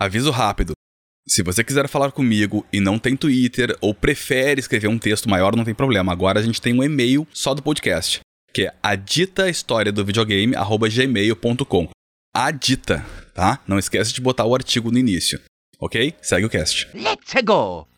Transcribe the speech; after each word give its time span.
Aviso 0.00 0.30
rápido. 0.30 0.74
Se 1.26 1.42
você 1.42 1.64
quiser 1.64 1.88
falar 1.88 2.12
comigo 2.12 2.64
e 2.72 2.78
não 2.78 3.00
tem 3.00 3.16
Twitter 3.16 3.76
ou 3.80 3.92
prefere 3.92 4.60
escrever 4.60 4.86
um 4.86 4.96
texto 4.96 5.28
maior, 5.28 5.56
não 5.56 5.64
tem 5.64 5.74
problema. 5.74 6.12
Agora 6.12 6.38
a 6.38 6.42
gente 6.42 6.62
tem 6.62 6.72
um 6.72 6.84
e-mail 6.84 7.26
só 7.32 7.52
do 7.52 7.60
podcast, 7.60 8.20
que 8.54 8.62
é 8.62 8.74
a 8.80 8.94
dita 8.94 9.50
história 9.50 9.90
do 9.90 10.04
videogame 10.04 10.54
gmail.com. 10.88 11.88
A 12.32 12.50
dita, 12.52 13.04
tá? 13.34 13.58
Não 13.66 13.76
esquece 13.76 14.12
de 14.12 14.20
botar 14.20 14.44
o 14.44 14.54
artigo 14.54 14.92
no 14.92 14.98
início. 14.98 15.40
Ok? 15.80 16.14
Segue 16.22 16.46
o 16.46 16.50
cast. 16.50 16.88
Let's 16.94 17.34
go! 17.44 17.88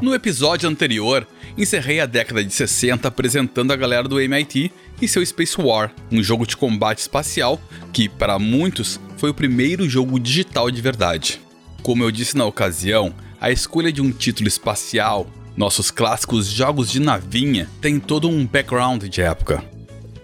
No 0.00 0.14
episódio 0.14 0.68
anterior, 0.68 1.26
encerrei 1.60 2.00
a 2.00 2.06
década 2.06 2.42
de 2.42 2.52
60 2.52 3.06
apresentando 3.06 3.72
a 3.72 3.76
galera 3.76 4.08
do 4.08 4.20
MIT 4.20 4.72
e 5.00 5.06
seu 5.06 5.24
Space 5.24 5.60
War, 5.60 5.92
um 6.10 6.22
jogo 6.22 6.46
de 6.46 6.56
combate 6.56 6.98
espacial 6.98 7.60
que, 7.92 8.08
para 8.08 8.38
muitos, 8.38 8.98
foi 9.16 9.30
o 9.30 9.34
primeiro 9.34 9.88
jogo 9.88 10.18
digital 10.18 10.70
de 10.70 10.80
verdade. 10.80 11.40
Como 11.82 12.02
eu 12.02 12.10
disse 12.10 12.36
na 12.36 12.46
ocasião, 12.46 13.14
a 13.40 13.50
escolha 13.50 13.92
de 13.92 14.00
um 14.00 14.10
título 14.10 14.48
espacial, 14.48 15.26
nossos 15.56 15.90
clássicos 15.90 16.46
jogos 16.46 16.90
de 16.90 17.00
navinha, 17.00 17.68
tem 17.80 17.98
todo 18.00 18.28
um 18.28 18.46
background 18.46 19.04
de 19.04 19.20
época. 19.20 19.62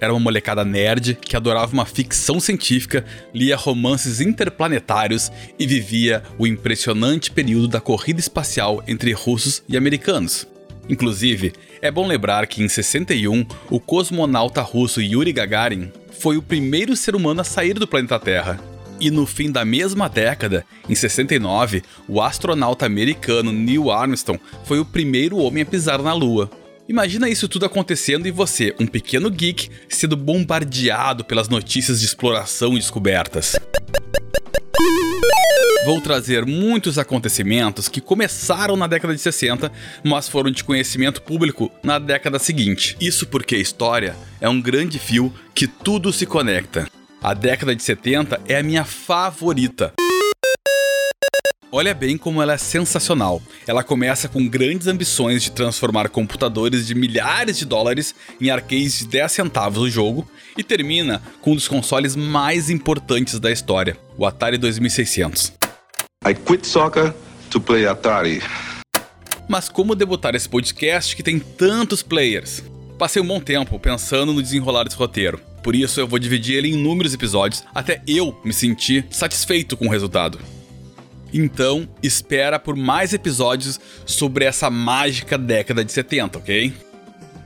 Era 0.00 0.12
uma 0.12 0.20
molecada 0.20 0.64
nerd 0.64 1.14
que 1.14 1.37
adorava 1.37 1.73
uma 1.73 1.87
ficção 1.87 2.38
científica, 2.38 3.04
lia 3.34 3.56
romances 3.56 4.20
interplanetários 4.20 5.32
e 5.59 5.66
vivia 5.66 6.23
o 6.38 6.46
impressionante 6.46 7.30
período 7.30 7.68
da 7.68 7.80
corrida 7.80 8.20
espacial 8.20 8.82
entre 8.87 9.12
russos 9.12 9.62
e 9.68 9.76
americanos. 9.76 10.46
Inclusive, 10.88 11.52
é 11.82 11.90
bom 11.90 12.06
lembrar 12.06 12.46
que 12.46 12.62
em 12.62 12.68
61, 12.68 13.45
o 13.70 13.80
cosmonauta 13.80 14.60
russo 14.62 15.00
Yuri 15.00 15.32
Gagarin 15.32 15.90
foi 16.18 16.37
o 16.37 16.42
primeiro 16.42 16.96
ser 16.96 17.15
humano 17.15 17.40
a 17.40 17.45
sair 17.45 17.74
do 17.74 17.87
planeta 17.87 18.18
Terra. 18.18 18.60
E 18.98 19.10
no 19.10 19.26
fim 19.26 19.52
da 19.52 19.64
mesma 19.64 20.09
década, 20.09 20.64
em 20.88 20.95
69, 20.95 21.82
o 22.09 22.20
astronauta 22.20 22.87
americano 22.87 23.52
Neil 23.52 23.90
Armstrong 23.90 24.40
foi 24.64 24.79
o 24.79 24.84
primeiro 24.84 25.37
homem 25.37 25.62
a 25.62 25.66
pisar 25.66 26.01
na 26.02 26.14
Lua. 26.14 26.51
Imagina 26.88 27.29
isso 27.29 27.48
tudo 27.48 27.66
acontecendo 27.66 28.29
e 28.29 28.30
você, 28.30 28.74
um 28.79 28.87
pequeno 28.87 29.29
geek, 29.29 29.68
sendo 29.88 30.16
bombardeado 30.16 31.24
pelas 31.24 31.48
notícias 31.48 32.01
de 32.01 32.07
exploração 32.07 32.74
e 32.74 32.79
descobertas. 32.79 33.57
Vou 35.85 36.01
trazer 36.01 36.45
muitos 36.45 36.99
acontecimentos 36.99 37.88
que 37.88 38.01
começaram 38.01 38.77
na 38.77 38.88
década 38.88 39.15
de 39.15 39.21
60, 39.21 39.71
mas 40.02 40.29
foram 40.29 40.51
de 40.51 40.65
conhecimento 40.65 41.23
público 41.23 41.71
na 41.82 41.99
década 42.01 42.41
seguinte. 42.41 42.97
Isso 43.01 43.27
porque 43.29 43.54
a 43.54 43.59
história 43.59 44.16
é 44.41 44.49
um 44.49 44.60
grande 44.60 44.99
fio 44.99 45.32
que 45.54 45.69
tudo 45.69 46.13
se 46.13 46.27
conecta. 46.27 46.88
A 47.23 47.35
década 47.35 47.74
de 47.74 47.82
70 47.82 48.41
é 48.49 48.59
a 48.59 48.63
minha 48.63 48.85
favorita. 48.85 49.93
Olha 51.79 51.93
bem 51.93 52.16
como 52.16 52.41
ela 52.41 52.55
é 52.55 52.57
sensacional. 52.57 53.43
Ela 53.66 53.85
começa 53.85 54.30
com 54.30 54.49
grandes 54.49 54.87
ambições 54.87 55.43
de 55.43 55.51
transformar 55.52 56.09
computadores 56.09 56.87
de 56.87 56.95
milhares 56.95 57.59
de 57.59 57.66
dólares 57.66 58.15
em 58.41 58.49
arcades 58.49 59.01
de 59.01 59.09
10 59.09 59.30
centavos 59.30 59.82
o 59.82 59.91
jogo 59.91 60.27
e 60.57 60.65
termina 60.65 61.21
com 61.43 61.52
um 61.52 61.54
dos 61.54 61.69
consoles 61.69 62.16
mais 62.16 62.71
importantes 62.71 63.38
da 63.38 63.52
história, 63.52 63.95
o 64.16 64.25
Atari 64.25 64.56
2600. 64.56 65.53
I 66.27 66.32
quit 66.34 66.66
soccer 66.66 67.12
to 67.50 67.60
play 67.60 67.87
Atari. 67.87 68.41
Mas 69.47 69.69
como 69.69 69.94
debutar 69.94 70.34
esse 70.34 70.49
podcast 70.49 71.15
que 71.15 71.22
tem 71.22 71.38
tantos 71.38 72.03
players? 72.03 72.62
Passei 72.99 73.21
um 73.21 73.27
bom 73.27 73.38
tempo 73.38 73.78
pensando 73.78 74.32
no 74.32 74.43
desenrolar 74.43 74.84
desse 74.84 74.97
roteiro. 74.97 75.38
Por 75.62 75.77
isso 75.77 76.00
eu 76.00 76.09
vou 76.09 76.19
dividir 76.19 76.56
ele 76.56 76.69
em 76.69 76.72
inúmeros 76.72 77.12
episódios 77.12 77.62
até 77.75 78.00
eu 78.09 78.34
me 78.43 78.54
sentir 78.54 79.04
satisfeito 79.10 79.76
com 79.76 79.88
o 79.88 79.91
resultado. 79.91 80.55
Então, 81.38 81.86
espera 82.02 82.58
por 82.58 82.74
mais 82.74 83.12
episódios 83.12 83.78
sobre 84.06 84.47
essa 84.47 84.70
mágica 84.70 85.36
década 85.36 85.84
de 85.84 85.92
70, 85.92 86.38
ok? 86.38 86.72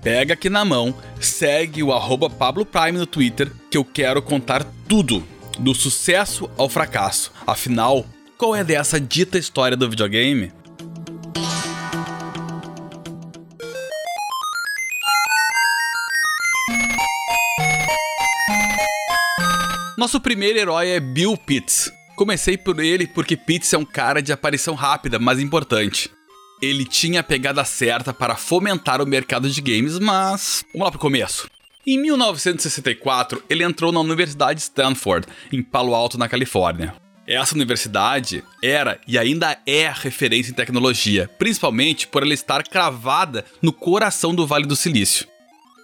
Pega 0.00 0.34
aqui 0.34 0.48
na 0.48 0.64
mão, 0.64 0.94
segue 1.20 1.82
o 1.82 1.92
arroba 1.92 2.30
Pablo 2.30 2.64
Prime 2.64 2.96
no 2.96 3.04
Twitter, 3.04 3.50
que 3.68 3.76
eu 3.76 3.84
quero 3.84 4.22
contar 4.22 4.64
tudo, 4.88 5.26
do 5.58 5.74
sucesso 5.74 6.48
ao 6.56 6.68
fracasso. 6.68 7.32
Afinal, 7.44 8.06
qual 8.38 8.54
é 8.54 8.62
dessa 8.62 9.00
dita 9.00 9.36
história 9.36 9.76
do 9.76 9.90
videogame? 9.90 10.52
Nosso 19.98 20.20
primeiro 20.20 20.60
herói 20.60 20.90
é 20.90 21.00
Bill 21.00 21.36
Pitts. 21.36 21.99
Comecei 22.20 22.58
por 22.58 22.78
ele 22.80 23.06
porque 23.06 23.34
Pitts 23.34 23.72
é 23.72 23.78
um 23.78 23.84
cara 23.84 24.20
de 24.20 24.30
aparição 24.30 24.74
rápida, 24.74 25.18
mas 25.18 25.40
importante. 25.40 26.10
Ele 26.60 26.84
tinha 26.84 27.20
a 27.20 27.22
pegada 27.22 27.64
certa 27.64 28.12
para 28.12 28.36
fomentar 28.36 29.00
o 29.00 29.06
mercado 29.06 29.48
de 29.48 29.58
games, 29.62 29.98
mas 29.98 30.62
vamos 30.70 30.84
lá 30.84 30.90
pro 30.90 31.00
começo. 31.00 31.48
Em 31.86 31.98
1964, 31.98 33.42
ele 33.48 33.64
entrou 33.64 33.90
na 33.90 34.00
Universidade 34.00 34.60
Stanford, 34.60 35.26
em 35.50 35.62
Palo 35.62 35.94
Alto, 35.94 36.18
na 36.18 36.28
Califórnia. 36.28 36.94
Essa 37.26 37.54
universidade 37.54 38.44
era 38.62 39.00
e 39.08 39.16
ainda 39.16 39.58
é 39.66 39.90
referência 39.90 40.50
em 40.50 40.54
tecnologia, 40.54 41.26
principalmente 41.38 42.06
por 42.06 42.22
ela 42.22 42.34
estar 42.34 42.62
cravada 42.64 43.46
no 43.62 43.72
coração 43.72 44.34
do 44.34 44.46
Vale 44.46 44.66
do 44.66 44.76
Silício. 44.76 45.26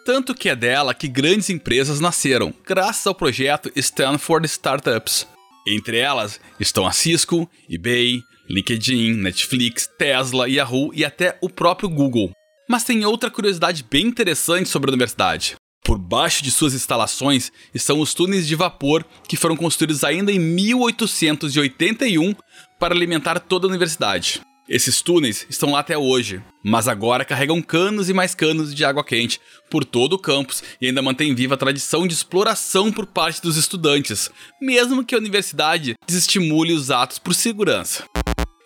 Tanto 0.05 0.35
que 0.35 0.51
é 0.51 0.55
dela 0.55 0.93
que 0.93 1.09
grandes 1.09 1.49
empresas 1.49 1.99
nasceram, 1.99 2.53
graças 2.63 3.07
ao 3.07 3.15
projeto 3.15 3.73
Stanford 3.75 4.45
Startups. 4.45 5.27
Entre 5.67 5.99
elas 5.99 6.41
estão 6.61 6.87
a 6.87 6.93
Cisco, 6.93 7.51
eBay, 7.69 8.23
LinkedIn, 8.49 9.15
Netflix, 9.15 9.89
Tesla, 9.99 10.49
Yahoo 10.49 10.93
e 10.95 11.05
até 11.05 11.37
o 11.41 11.49
próprio 11.49 11.89
Google. 11.89 12.31
Mas 12.69 12.85
tem 12.85 13.05
outra 13.05 13.31
curiosidade 13.31 13.85
bem 13.91 14.07
interessante 14.07 14.69
sobre 14.69 14.91
a 14.91 14.93
universidade. 14.93 15.57
Por 15.85 15.99
baixo 15.99 16.43
de 16.43 16.51
suas 16.51 16.75
instalações 16.75 17.51
estão 17.75 18.01
os 18.01 18.15
túneis 18.15 18.47
de 18.47 18.55
vapor 18.55 19.05
que 19.29 19.37
foram 19.37 19.57
construídos 19.57 20.05
ainda 20.05 20.31
em 20.33 20.39
1881 20.39 22.35
para 22.79 22.95
alimentar 22.95 23.41
toda 23.41 23.67
a 23.67 23.71
universidade. 23.71 24.41
Esses 24.69 25.01
túneis 25.01 25.47
estão 25.49 25.71
lá 25.71 25.79
até 25.79 25.97
hoje, 25.97 26.43
mas 26.65 26.89
agora 26.89 27.25
carregam 27.25 27.63
canos 27.63 28.09
e 28.09 28.13
mais 28.13 28.35
canos 28.35 28.75
de 28.75 28.85
água 28.85 29.05
quente 29.05 29.41
por 29.71 29.85
todo 29.85 30.15
o 30.15 30.19
campus 30.19 30.61
e 30.81 30.89
ainda 30.89 31.01
mantém 31.01 31.33
viva 31.37 31.55
a 31.55 31.59
tradição 31.59 32.05
de 32.05 32.13
exploração 32.13 32.91
por 32.91 33.07
parte 33.07 33.41
dos 33.41 33.57
estudantes, 33.57 34.29
mesmo 34.61 35.05
que 35.05 35.15
a 35.15 35.19
universidade 35.19 35.95
desestimule 36.05 36.73
os 36.73 36.91
atos 36.91 37.21
por 37.21 37.33
segurança. 37.33 38.05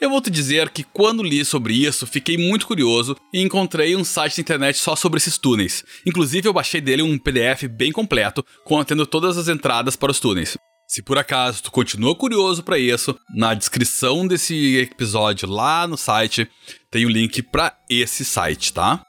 Eu 0.00 0.08
vou 0.08 0.22
te 0.22 0.30
dizer 0.30 0.70
que 0.70 0.82
quando 0.82 1.22
li 1.22 1.44
sobre 1.44 1.74
isso, 1.74 2.06
fiquei 2.06 2.38
muito 2.38 2.66
curioso 2.66 3.14
e 3.34 3.42
encontrei 3.42 3.94
um 3.94 4.02
site 4.02 4.38
na 4.38 4.42
internet 4.42 4.78
só 4.78 4.96
sobre 4.96 5.18
esses 5.18 5.36
túneis. 5.36 5.84
Inclusive, 6.06 6.48
eu 6.48 6.54
baixei 6.54 6.80
dele 6.80 7.02
um 7.02 7.18
PDF 7.18 7.64
bem 7.70 7.92
completo, 7.92 8.42
contendo 8.64 9.04
todas 9.04 9.36
as 9.36 9.48
entradas 9.48 9.96
para 9.96 10.10
os 10.10 10.18
túneis. 10.18 10.56
Se 10.90 11.02
por 11.02 11.16
acaso 11.16 11.62
tu 11.62 11.70
continua 11.70 12.16
curioso 12.16 12.64
para 12.64 12.76
isso, 12.76 13.16
na 13.32 13.54
descrição 13.54 14.26
desse 14.26 14.76
episódio 14.76 15.48
lá 15.48 15.86
no 15.86 15.96
site 15.96 16.50
tem 16.90 17.04
o 17.04 17.08
um 17.08 17.12
link 17.12 17.44
para 17.44 17.78
esse 17.88 18.24
site, 18.24 18.72
tá? 18.72 19.00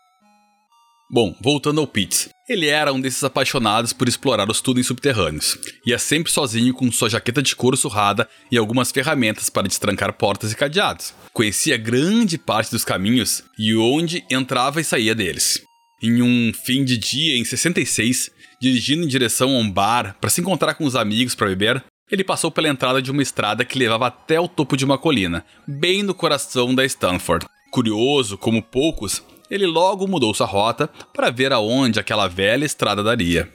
Bom, 1.12 1.36
voltando 1.42 1.82
ao 1.82 1.88
Pitts. 1.88 2.30
Ele 2.48 2.68
era 2.68 2.94
um 2.94 3.02
desses 3.02 3.24
apaixonados 3.24 3.94
por 3.94 4.08
explorar 4.08 4.48
os 4.48 4.62
túneis 4.62 4.86
subterrâneos. 4.86 5.58
Ia 5.84 5.98
sempre 5.98 6.32
sozinho 6.32 6.72
com 6.72 6.92
sua 6.92 7.10
jaqueta 7.10 7.42
de 7.42 7.56
couro 7.56 7.76
surrada 7.76 8.30
e 8.52 8.60
algumas 8.60 8.92
ferramentas 8.92 9.50
para 9.50 9.68
destrancar 9.68 10.14
portas 10.14 10.52
e 10.52 10.56
cadeados. 10.56 11.16
Conhecia 11.34 11.78
grande 11.78 12.38
parte 12.38 12.70
dos 12.70 12.86
caminhos 12.86 13.44
e 13.58 13.76
onde 13.76 14.24
entrava 14.30 14.80
e 14.80 14.84
saía 14.84 15.16
deles. 15.16 15.60
Em 16.04 16.22
um 16.22 16.54
fim 16.54 16.86
de 16.86 16.96
dia 16.96 17.36
em 17.38 17.44
66, 17.44 18.30
dirigindo 18.62 19.04
em 19.04 19.08
direção 19.08 19.56
a 19.56 19.60
um 19.60 19.70
bar 19.70 20.16
para 20.22 20.30
se 20.30 20.40
encontrar 20.40 20.76
com 20.76 20.86
os 20.86 20.96
amigos 20.96 21.34
para 21.34 21.48
beber, 21.48 21.84
ele 22.12 22.24
passou 22.24 22.52
pela 22.52 22.68
entrada 22.70 23.02
de 23.02 23.10
uma 23.10 23.24
estrada 23.24 23.66
que 23.66 23.80
levava 23.80 24.08
até 24.08 24.40
o 24.40 24.48
topo 24.48 24.78
de 24.78 24.86
uma 24.86 24.98
colina, 24.98 25.44
bem 25.68 26.04
no 26.04 26.14
coração 26.14 26.76
da 26.76 26.86
Stanford. 26.86 27.46
Curioso, 27.72 28.38
como 28.38 28.62
poucos, 28.62 29.26
ele 29.50 29.66
logo 29.66 30.08
mudou 30.08 30.34
sua 30.34 30.46
rota 30.46 30.88
para 31.14 31.32
ver 31.32 31.52
aonde 31.52 32.00
aquela 32.00 32.28
velha 32.28 32.66
estrada 32.66 33.02
daria. 33.02 33.50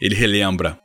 Ele 0.00 0.14
relembra: 0.14 0.78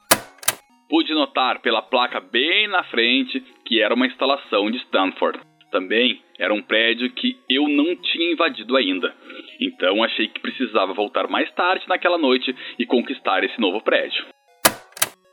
Pude 0.89 1.13
notar 1.13 1.62
pela 1.62 1.81
placa 1.81 2.19
bem 2.19 2.67
na 2.67 2.83
frente 2.85 3.41
que 3.65 3.81
era 3.81 3.94
uma 3.94 4.07
instalação 4.07 4.69
de 4.69 4.77
Stanford. 4.79 5.39
Também 5.71 6.19
era 6.41 6.51
um 6.51 6.61
prédio 6.61 7.07
que 7.13 7.38
eu 7.47 7.69
não 7.69 7.95
tinha 7.95 8.33
invadido 8.33 8.75
ainda. 8.75 9.13
Então 9.61 10.03
achei 10.03 10.27
que 10.27 10.41
precisava 10.41 10.91
voltar 10.91 11.27
mais 11.27 11.49
tarde 11.53 11.85
naquela 11.88 12.17
noite 12.17 12.53
e 12.79 12.85
conquistar 12.85 13.43
esse 13.43 13.61
novo 13.61 13.79
prédio. 13.79 14.25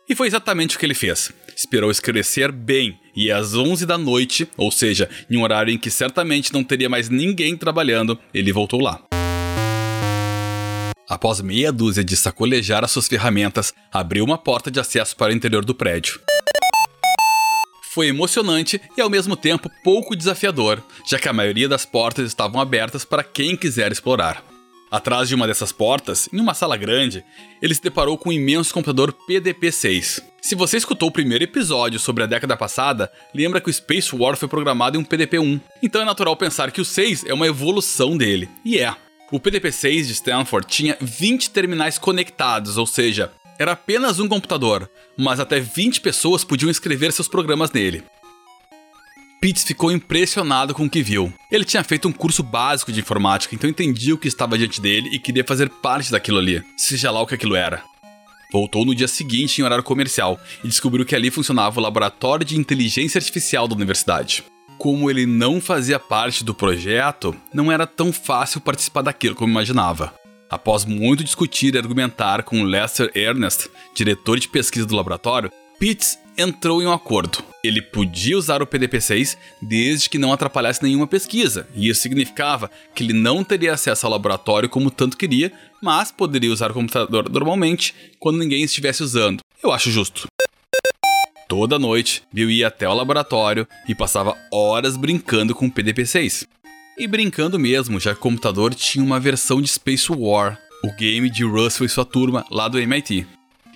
E 0.07 0.15
foi 0.15 0.27
exatamente 0.27 0.77
o 0.77 0.79
que 0.79 0.85
ele 0.85 0.95
fez. 0.95 1.33
Esperou 1.57 1.91
escurecer 1.91 2.53
bem 2.53 2.99
e 3.17 3.31
às 3.31 3.55
11 3.55 3.87
da 3.87 3.97
noite, 3.97 4.47
ou 4.57 4.71
seja, 4.71 5.09
em 5.31 5.39
um 5.39 5.43
horário 5.43 5.73
em 5.73 5.79
que 5.79 5.91
certamente 5.91 6.53
não 6.53 6.63
teria 6.63 6.91
mais 6.91 7.09
ninguém 7.09 7.57
trabalhando, 7.57 8.19
ele 8.35 8.53
voltou 8.53 8.83
lá. 8.83 9.03
Após 11.09 11.41
meia 11.41 11.73
dúzia 11.73 12.05
de 12.05 12.17
sacolejar 12.17 12.85
as 12.85 12.91
suas 12.91 13.09
ferramentas, 13.09 13.73
abriu 13.91 14.25
uma 14.25 14.37
porta 14.37 14.71
de 14.71 14.79
acesso 14.79 15.17
para 15.17 15.33
o 15.33 15.35
interior 15.35 15.65
do 15.65 15.75
prédio. 15.75 16.21
Foi 17.91 18.09
emocionante 18.09 18.81
e 18.97 19.01
ao 19.01 19.09
mesmo 19.09 19.35
tempo 19.35 19.71
pouco 19.83 20.15
desafiador, 20.15 20.83
já 21.07 21.19
que 21.19 21.29
a 21.29 21.33
maioria 21.33 21.67
das 21.67 21.87
portas 21.87 22.27
estavam 22.27 22.61
abertas 22.61 23.03
para 23.03 23.25
quem 23.25 23.57
quiser 23.57 23.91
explorar. 23.91 24.45
Atrás 24.91 25.29
de 25.29 25.35
uma 25.35 25.47
dessas 25.47 25.73
portas, 25.73 26.29
em 26.31 26.39
uma 26.39 26.53
sala 26.53 26.77
grande, 26.77 27.25
ele 27.63 27.75
se 27.75 27.83
deparou 27.83 28.19
com 28.19 28.29
um 28.29 28.33
imenso 28.33 28.75
computador 28.75 29.15
PDP-6. 29.29 30.23
Se 30.41 30.55
você 30.55 30.77
escutou 30.77 31.09
o 31.09 31.13
primeiro 31.13 31.45
episódio 31.45 31.99
sobre 31.99 32.25
a 32.25 32.27
década 32.27 32.57
passada, 32.59 33.11
lembra 33.35 33.61
que 33.61 33.71
o 33.71 33.73
Space 33.73 34.15
War 34.15 34.37
foi 34.37 34.49
programado 34.49 34.99
em 34.99 35.01
um 35.01 35.05
PDP-1. 35.05 35.59
Então 35.83 36.03
é 36.03 36.05
natural 36.05 36.37
pensar 36.37 36.71
que 36.71 36.83
o 36.83 36.85
6 36.85 37.25
é 37.25 37.33
uma 37.33 37.47
evolução 37.47 38.19
dele. 38.19 38.51
E 38.65 38.79
é. 38.79 38.95
O 39.31 39.39
PDP-6 39.39 40.07
de 40.07 40.13
Stanford 40.13 40.67
tinha 40.67 40.97
20 41.01 41.51
terminais 41.51 41.99
conectados, 41.99 42.79
ou 42.79 42.87
seja, 42.87 43.31
era 43.59 43.73
apenas 43.73 44.21
um 44.21 44.29
computador, 44.29 44.89
mas 45.17 45.41
até 45.41 45.59
20 45.59 46.01
pessoas 46.01 46.45
podiam 46.45 46.71
escrever 46.71 47.13
seus 47.13 47.29
programas 47.29 47.73
nele. 47.73 48.05
Pitts 49.41 49.63
ficou 49.63 49.93
impressionado 49.93 50.75
com 50.75 50.85
o 50.85 50.91
que 50.91 51.03
viu. 51.03 51.33
Ele 51.51 51.65
tinha 51.65 51.85
feito 51.85 52.09
um 52.09 52.13
curso 52.13 52.43
básico 52.43 52.93
de 52.93 53.01
informática, 53.01 53.55
então 53.55 53.71
entendia 53.71 54.15
o 54.15 54.19
que 54.19 54.29
estava 54.29 54.59
diante 54.59 54.81
dele 54.81 55.11
e 55.13 55.19
queria 55.19 55.45
fazer 55.45 55.69
parte 55.69 56.11
daquilo 56.11 56.39
ali, 56.39 56.63
seja 56.77 57.11
lá 57.11 57.21
o 57.21 57.27
que 57.27 57.35
aquilo 57.35 57.55
era. 57.55 57.83
Voltou 58.51 58.85
no 58.85 58.95
dia 58.95 59.07
seguinte 59.07 59.61
em 59.61 59.65
horário 59.65 59.85
comercial 59.85 60.41
e 60.65 60.69
descobriu 60.69 61.05
que 61.05 61.15
ali 61.15 61.31
funcionava 61.31 61.79
o 61.79 61.83
laboratório 61.83 62.45
de 62.45 62.59
inteligência 62.59 63.19
artificial 63.19 63.69
da 63.69 63.75
universidade. 63.75 64.45
Como 64.79 65.11
ele 65.11 65.27
não 65.27 65.61
fazia 65.61 65.99
parte 65.99 66.43
do 66.43 66.55
projeto, 66.55 67.37
não 67.53 67.71
era 67.71 67.87
tão 67.87 68.13
fácil 68.13 68.61
participar 68.61 69.03
daquilo 69.03 69.35
como 69.35 69.51
imaginava. 69.51 70.15
Após 70.51 70.87
muito 70.87 71.23
discutir 71.23 71.75
e 71.75 71.79
argumentar 71.79 72.43
com 72.43 72.63
Lester 72.63 73.11
Ernest, 73.15 73.69
diretor 73.95 74.39
de 74.39 74.49
pesquisa 74.49 74.87
do 74.87 74.97
laboratório, 74.97 75.53
Pitts 75.79 76.19
entrou 76.39 76.81
em 76.81 76.87
um 76.87 76.93
acordo. 76.93 77.45
Ele 77.63 77.83
podia 77.83 78.39
usar 78.39 78.63
o 78.63 78.67
PDP-6 78.67 79.37
desde 79.61 80.09
que 80.09 80.19
não 80.19 80.33
atrapalhasse 80.33 80.83
nenhuma 80.83 81.07
pesquisa, 81.07 81.69
e 81.75 81.89
isso 81.89 82.01
significava 82.01 82.71
que 82.95 83.05
ele 83.05 83.13
não 83.13 83.45
teria 83.45 83.75
acesso 83.75 84.07
ao 84.07 84.13
laboratório 84.13 84.69
como 84.71 84.91
tanto 84.91 85.19
queria, 85.19 85.53
mas 85.83 86.11
poderia 86.11 86.53
usar 86.53 86.71
o 86.71 86.75
computador 86.75 87.29
normalmente 87.29 87.95
quando 88.19 88.39
ninguém 88.39 88.63
estivesse 88.63 89.03
usando. 89.03 89.41
Eu 89.63 89.71
acho 89.71 89.91
justo. 89.91 90.29
Toda 91.49 91.79
noite, 91.79 92.23
Bill 92.33 92.51
ia 92.51 92.69
até 92.69 92.89
o 92.89 92.95
laboratório 92.95 93.67
e 93.89 93.95
passava 93.95 94.37
horas 94.53 94.97
brincando 94.97 95.55
com 95.55 95.67
o 95.67 95.71
PDP-6. 95.71 96.47
E 96.99 97.07
brincando 97.07 97.61
mesmo, 97.61 98.01
já 98.01 98.13
que 98.13 98.19
o 98.19 98.23
computador 98.23 98.75
tinha 98.75 99.05
uma 99.05 99.21
versão 99.21 99.63
de 99.63 99.69
Space 99.69 100.11
War, 100.11 100.59
o 100.83 100.91
game 100.97 101.31
de 101.31 101.45
Russell 101.45 101.87
e 101.87 101.89
sua 101.89 102.05
turma 102.05 102.45
lá 102.51 102.67
do 102.67 102.77
MIT. 102.77 103.25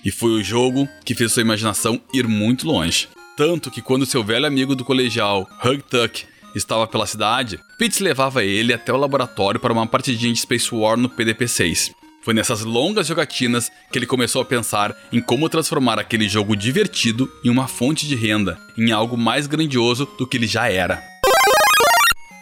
E 0.03 0.11
foi 0.11 0.31
o 0.31 0.43
jogo 0.43 0.89
que 1.05 1.15
fez 1.15 1.31
sua 1.31 1.41
imaginação 1.41 2.01
ir 2.13 2.27
muito 2.27 2.67
longe. 2.67 3.07
Tanto 3.37 3.71
que 3.71 3.81
quando 3.81 4.05
seu 4.05 4.25
velho 4.25 4.45
amigo 4.45 4.75
do 4.75 4.83
colegial, 4.83 5.47
Hug 5.63 5.81
Tuck, 5.83 6.25
estava 6.53 6.85
pela 6.85 7.07
cidade, 7.07 7.57
Pitts 7.79 7.99
levava 7.99 8.43
ele 8.43 8.73
até 8.73 8.91
o 8.91 8.97
laboratório 8.97 9.57
para 9.59 9.71
uma 9.71 9.87
partidinha 9.87 10.33
de 10.33 10.41
Space 10.41 10.75
War 10.75 10.97
no 10.97 11.09
PDP-6. 11.09 11.91
Foi 12.21 12.33
nessas 12.33 12.61
longas 12.65 13.07
jogatinas 13.07 13.71
que 13.89 13.97
ele 13.97 14.05
começou 14.05 14.41
a 14.41 14.45
pensar 14.45 14.93
em 15.13 15.21
como 15.21 15.47
transformar 15.47 15.97
aquele 15.97 16.27
jogo 16.27 16.57
divertido 16.57 17.31
em 17.41 17.49
uma 17.49 17.69
fonte 17.69 18.05
de 18.05 18.15
renda, 18.15 18.59
em 18.77 18.91
algo 18.91 19.17
mais 19.17 19.47
grandioso 19.47 20.05
do 20.17 20.27
que 20.27 20.35
ele 20.35 20.47
já 20.47 20.69
era. 20.69 21.01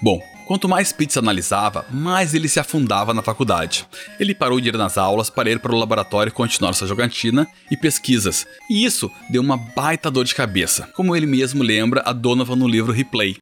Bom, 0.01 0.19
Quanto 0.45 0.67
mais 0.67 0.91
Pitts 0.91 1.17
analisava, 1.17 1.85
mais 1.89 2.33
ele 2.33 2.47
se 2.47 2.59
afundava 2.59 3.13
na 3.13 3.21
faculdade. 3.21 3.85
Ele 4.19 4.35
parou 4.35 4.59
de 4.59 4.69
ir 4.69 4.77
nas 4.77 4.97
aulas 4.97 5.29
para 5.29 5.49
ir 5.49 5.59
para 5.59 5.73
o 5.73 5.77
laboratório 5.77 6.29
e 6.29 6.33
continuar 6.33 6.73
sua 6.73 6.87
jogatina 6.87 7.47
e 7.71 7.77
pesquisas, 7.77 8.45
e 8.69 8.83
isso 8.83 9.09
deu 9.29 9.41
uma 9.41 9.57
baita 9.57 10.11
dor 10.11 10.25
de 10.25 10.35
cabeça, 10.35 10.91
como 10.95 11.15
ele 11.15 11.25
mesmo 11.25 11.63
lembra 11.63 12.01
a 12.05 12.11
Donovan 12.11 12.55
no 12.55 12.67
livro 12.67 12.91
Replay. 12.91 13.37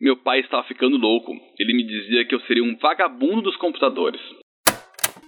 Meu 0.00 0.16
pai 0.16 0.40
estava 0.40 0.66
ficando 0.66 0.96
louco. 0.96 1.32
Ele 1.58 1.72
me 1.72 1.86
dizia 1.86 2.26
que 2.26 2.34
eu 2.34 2.40
seria 2.40 2.62
um 2.62 2.76
vagabundo 2.76 3.42
dos 3.42 3.56
computadores. 3.56 4.20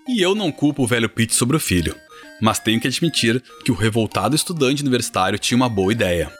E 0.06 0.20
eu 0.20 0.34
não 0.34 0.52
culpo 0.52 0.82
o 0.82 0.86
velho 0.86 1.08
Pitts 1.08 1.36
sobre 1.36 1.56
o 1.56 1.60
filho, 1.60 1.94
mas 2.40 2.58
tenho 2.58 2.80
que 2.80 2.86
admitir 2.86 3.42
que 3.64 3.70
o 3.70 3.74
revoltado 3.74 4.36
estudante 4.36 4.82
universitário 4.82 5.38
tinha 5.38 5.56
uma 5.56 5.68
boa 5.68 5.92
ideia. 5.92 6.30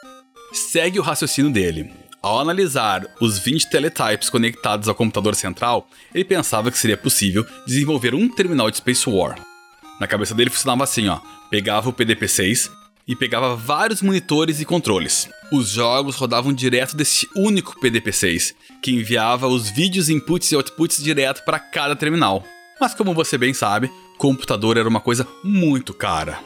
Segue 0.53 0.99
o 0.99 1.03
raciocínio 1.03 1.51
dele. 1.51 1.91
Ao 2.21 2.41
analisar 2.41 3.07
os 3.21 3.39
20 3.39 3.71
teletypes 3.71 4.29
conectados 4.29 4.89
ao 4.89 4.95
computador 4.95 5.37
central, 5.37 5.89
ele 6.13 6.25
pensava 6.25 6.69
que 6.69 6.77
seria 6.77 6.97
possível 6.97 7.47
desenvolver 7.65 8.13
um 8.13 8.29
terminal 8.29 8.69
de 8.71 8.79
Space 8.79 9.09
War. 9.09 9.39
Na 10.01 10.07
cabeça 10.09 10.35
dele 10.35 10.51
funcionava 10.51 10.83
assim, 10.83 11.07
ó: 11.07 11.21
pegava 11.49 11.89
o 11.89 11.93
PDP-6 11.93 12.71
e 13.07 13.15
pegava 13.15 13.55
vários 13.55 14.03
monitores 14.03 14.61
e 14.61 14.65
controles. 14.65 15.31
Os 15.53 15.71
jogos 15.71 16.17
rodavam 16.17 16.53
direto 16.53 16.97
desse 16.97 17.29
único 17.37 17.79
PDP-6, 17.81 18.53
que 18.83 18.91
enviava 18.91 19.47
os 19.47 19.71
vídeos 19.71 20.11
inputs 20.11 20.51
e 20.51 20.57
outputs 20.57 21.01
direto 21.01 21.45
para 21.45 21.61
cada 21.61 21.95
terminal. 21.95 22.45
Mas 22.81 22.95
como 22.95 23.15
você 23.15 23.39
bem 23.39 23.55
sabe, 23.55 23.91
computador 24.19 24.77
era 24.77 24.89
uma 24.89 25.01
coisa 25.01 25.27
muito 25.45 25.95
cara. 25.95 26.41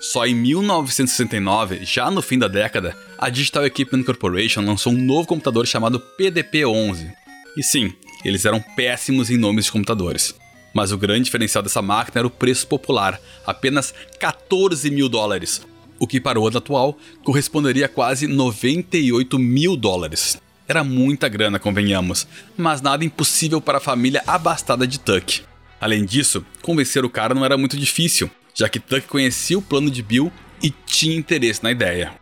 Só 0.00 0.26
em 0.26 0.34
1969, 0.34 1.84
já 1.84 2.10
no 2.10 2.20
fim 2.20 2.36
da 2.36 2.48
década, 2.48 2.96
a 3.22 3.28
Digital 3.28 3.64
Equipment 3.64 4.02
Corporation 4.02 4.62
lançou 4.62 4.92
um 4.92 5.00
novo 5.00 5.28
computador 5.28 5.64
chamado 5.64 6.02
PDP-11. 6.18 7.12
E 7.56 7.62
sim, 7.62 7.92
eles 8.24 8.44
eram 8.44 8.60
péssimos 8.60 9.30
em 9.30 9.36
nomes 9.36 9.66
de 9.66 9.70
computadores. 9.70 10.34
Mas 10.74 10.90
o 10.90 10.98
grande 10.98 11.26
diferencial 11.26 11.62
dessa 11.62 11.80
máquina 11.80 12.18
era 12.18 12.26
o 12.26 12.30
preço 12.30 12.66
popular, 12.66 13.20
apenas 13.46 13.94
14 14.18 14.90
mil 14.90 15.08
dólares, 15.08 15.62
o 16.00 16.06
que 16.06 16.20
para 16.20 16.40
o 16.40 16.48
ano 16.48 16.58
atual 16.58 16.98
corresponderia 17.22 17.86
a 17.86 17.88
quase 17.88 18.26
98 18.26 19.38
mil 19.38 19.76
dólares. 19.76 20.36
Era 20.66 20.82
muita 20.82 21.28
grana, 21.28 21.60
convenhamos, 21.60 22.26
mas 22.56 22.82
nada 22.82 23.04
impossível 23.04 23.60
para 23.60 23.78
a 23.78 23.80
família 23.80 24.24
abastada 24.26 24.84
de 24.84 24.98
Tuck. 24.98 25.42
Além 25.80 26.04
disso, 26.04 26.44
convencer 26.60 27.04
o 27.04 27.10
cara 27.10 27.36
não 27.36 27.44
era 27.44 27.56
muito 27.56 27.76
difícil 27.76 28.28
já 28.52 28.68
que 28.68 28.80
Tuck 28.80 29.06
conhecia 29.06 29.58
o 29.58 29.62
plano 29.62 29.90
de 29.90 30.02
Bill 30.02 30.32
e 30.62 30.70
tinha 30.70 31.16
interesse 31.16 31.62
na 31.62 31.70
ideia. 31.70 32.12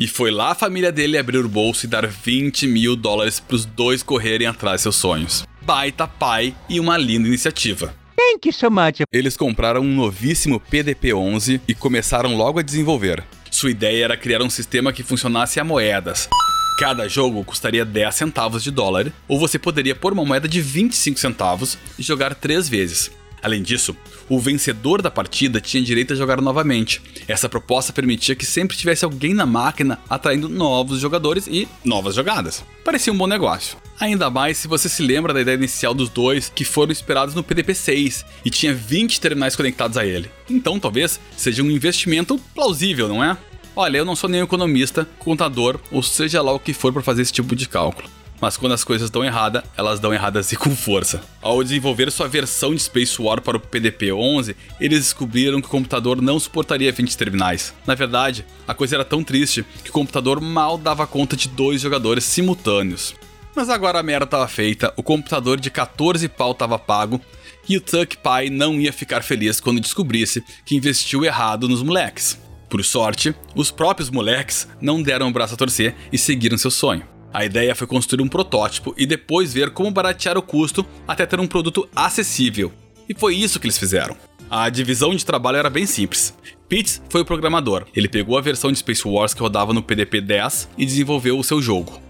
E 0.00 0.08
foi 0.08 0.30
lá 0.30 0.52
a 0.52 0.54
família 0.54 0.90
dele 0.90 1.18
abrir 1.18 1.44
o 1.44 1.48
bolso 1.48 1.84
e 1.84 1.86
dar 1.86 2.06
20 2.06 2.66
mil 2.66 2.96
dólares 2.96 3.38
para 3.38 3.54
os 3.54 3.66
dois 3.66 4.02
correrem 4.02 4.46
atrás 4.46 4.76
de 4.76 4.84
seus 4.84 4.96
sonhos. 4.96 5.44
Baita 5.60 6.08
pai 6.08 6.56
e 6.70 6.80
uma 6.80 6.96
linda 6.96 7.28
iniciativa. 7.28 7.94
Thank 8.16 8.48
you 8.48 8.52
so 8.54 8.70
much. 8.70 9.02
Eles 9.12 9.36
compraram 9.36 9.82
um 9.82 9.94
novíssimo 9.94 10.58
PDP-11 10.58 11.60
e 11.68 11.74
começaram 11.74 12.34
logo 12.34 12.58
a 12.58 12.62
desenvolver. 12.62 13.22
Sua 13.50 13.70
ideia 13.70 14.04
era 14.04 14.16
criar 14.16 14.40
um 14.40 14.48
sistema 14.48 14.90
que 14.90 15.02
funcionasse 15.02 15.60
a 15.60 15.64
moedas. 15.64 16.30
Cada 16.78 17.06
jogo 17.06 17.44
custaria 17.44 17.84
10 17.84 18.14
centavos 18.14 18.64
de 18.64 18.70
dólar, 18.70 19.12
ou 19.28 19.38
você 19.38 19.58
poderia 19.58 19.94
pôr 19.94 20.14
uma 20.14 20.24
moeda 20.24 20.48
de 20.48 20.62
25 20.62 21.20
centavos 21.20 21.76
e 21.98 22.02
jogar 22.02 22.34
três 22.34 22.70
vezes. 22.70 23.10
Além 23.42 23.62
disso, 23.62 23.96
o 24.28 24.38
vencedor 24.38 25.00
da 25.00 25.10
partida 25.10 25.60
tinha 25.60 25.82
direito 25.82 26.12
a 26.12 26.16
jogar 26.16 26.40
novamente. 26.40 27.00
Essa 27.26 27.48
proposta 27.48 27.92
permitia 27.92 28.34
que 28.34 28.44
sempre 28.44 28.76
tivesse 28.76 29.04
alguém 29.04 29.34
na 29.34 29.46
máquina 29.46 29.98
atraindo 30.08 30.48
novos 30.48 31.00
jogadores 31.00 31.46
e 31.46 31.66
novas 31.84 32.14
jogadas. 32.14 32.64
Parecia 32.84 33.12
um 33.12 33.16
bom 33.16 33.26
negócio. 33.26 33.78
Ainda 33.98 34.30
mais 34.30 34.58
se 34.58 34.68
você 34.68 34.88
se 34.88 35.02
lembra 35.02 35.32
da 35.32 35.40
ideia 35.40 35.56
inicial 35.56 35.94
dos 35.94 36.08
dois 36.08 36.50
que 36.54 36.64
foram 36.64 36.92
inspirados 36.92 37.34
no 37.34 37.44
PDP-6 37.44 38.24
e 38.44 38.50
tinha 38.50 38.74
20 38.74 39.20
terminais 39.20 39.56
conectados 39.56 39.96
a 39.96 40.06
ele. 40.06 40.30
Então 40.48 40.78
talvez 40.78 41.20
seja 41.36 41.62
um 41.62 41.70
investimento 41.70 42.38
plausível, 42.54 43.08
não 43.08 43.22
é? 43.22 43.36
Olha, 43.76 43.98
eu 43.98 44.04
não 44.04 44.16
sou 44.16 44.28
nem 44.28 44.40
economista, 44.40 45.08
contador 45.18 45.78
ou 45.90 46.02
seja 46.02 46.42
lá 46.42 46.52
o 46.52 46.58
que 46.58 46.72
for 46.72 46.92
para 46.92 47.02
fazer 47.02 47.22
esse 47.22 47.32
tipo 47.32 47.54
de 47.54 47.68
cálculo 47.68 48.08
mas 48.40 48.56
quando 48.56 48.72
as 48.72 48.82
coisas 48.82 49.10
dão 49.10 49.24
errada, 49.24 49.62
elas 49.76 50.00
dão 50.00 50.14
erradas 50.14 50.50
e 50.52 50.56
com 50.56 50.74
força. 50.74 51.20
Ao 51.42 51.62
desenvolver 51.62 52.10
sua 52.10 52.28
versão 52.28 52.74
de 52.74 52.82
Space 52.82 53.20
War 53.20 53.40
para 53.40 53.56
o 53.56 53.60
PDP-11, 53.60 54.56
eles 54.80 55.00
descobriram 55.00 55.60
que 55.60 55.66
o 55.66 55.70
computador 55.70 56.22
não 56.22 56.40
suportaria 56.40 56.92
20 56.92 57.16
terminais. 57.16 57.74
Na 57.86 57.94
verdade, 57.94 58.44
a 58.66 58.74
coisa 58.74 58.96
era 58.96 59.04
tão 59.04 59.22
triste 59.22 59.64
que 59.84 59.90
o 59.90 59.92
computador 59.92 60.40
mal 60.40 60.78
dava 60.78 61.06
conta 61.06 61.36
de 61.36 61.48
dois 61.48 61.80
jogadores 61.80 62.24
simultâneos. 62.24 63.14
Mas 63.54 63.68
agora 63.68 63.98
a 63.98 64.02
merda 64.02 64.24
estava 64.24 64.46
feita, 64.48 64.92
o 64.96 65.02
computador 65.02 65.58
de 65.58 65.70
14 65.70 66.28
pau 66.28 66.52
estava 66.52 66.78
pago 66.78 67.20
e 67.68 67.76
o 67.76 67.80
Tuck 67.80 68.16
Pai 68.18 68.48
não 68.48 68.80
ia 68.80 68.92
ficar 68.92 69.22
feliz 69.22 69.60
quando 69.60 69.80
descobrisse 69.80 70.42
que 70.64 70.76
investiu 70.76 71.24
errado 71.24 71.68
nos 71.68 71.82
moleques. 71.82 72.38
Por 72.68 72.84
sorte, 72.84 73.34
os 73.54 73.70
próprios 73.70 74.10
moleques 74.10 74.68
não 74.80 75.02
deram 75.02 75.28
o 75.28 75.32
braço 75.32 75.54
a 75.54 75.56
torcer 75.56 75.94
e 76.12 76.16
seguiram 76.16 76.56
seu 76.56 76.70
sonho. 76.70 77.19
A 77.32 77.44
ideia 77.44 77.74
foi 77.74 77.86
construir 77.86 78.22
um 78.22 78.28
protótipo 78.28 78.94
e 78.96 79.06
depois 79.06 79.52
ver 79.52 79.70
como 79.70 79.90
baratear 79.90 80.36
o 80.36 80.42
custo 80.42 80.84
até 81.06 81.24
ter 81.24 81.38
um 81.38 81.46
produto 81.46 81.88
acessível. 81.94 82.72
E 83.08 83.14
foi 83.14 83.36
isso 83.36 83.60
que 83.60 83.66
eles 83.66 83.78
fizeram. 83.78 84.16
A 84.50 84.68
divisão 84.68 85.14
de 85.14 85.24
trabalho 85.24 85.58
era 85.58 85.70
bem 85.70 85.86
simples. 85.86 86.34
Pitts 86.68 87.00
foi 87.08 87.20
o 87.20 87.24
programador. 87.24 87.86
Ele 87.94 88.08
pegou 88.08 88.36
a 88.36 88.40
versão 88.40 88.72
de 88.72 88.78
Space 88.78 89.06
Wars 89.06 89.32
que 89.32 89.40
rodava 89.40 89.72
no 89.72 89.82
PDP-10 89.82 90.68
e 90.76 90.84
desenvolveu 90.84 91.38
o 91.38 91.44
seu 91.44 91.62
jogo. 91.62 92.00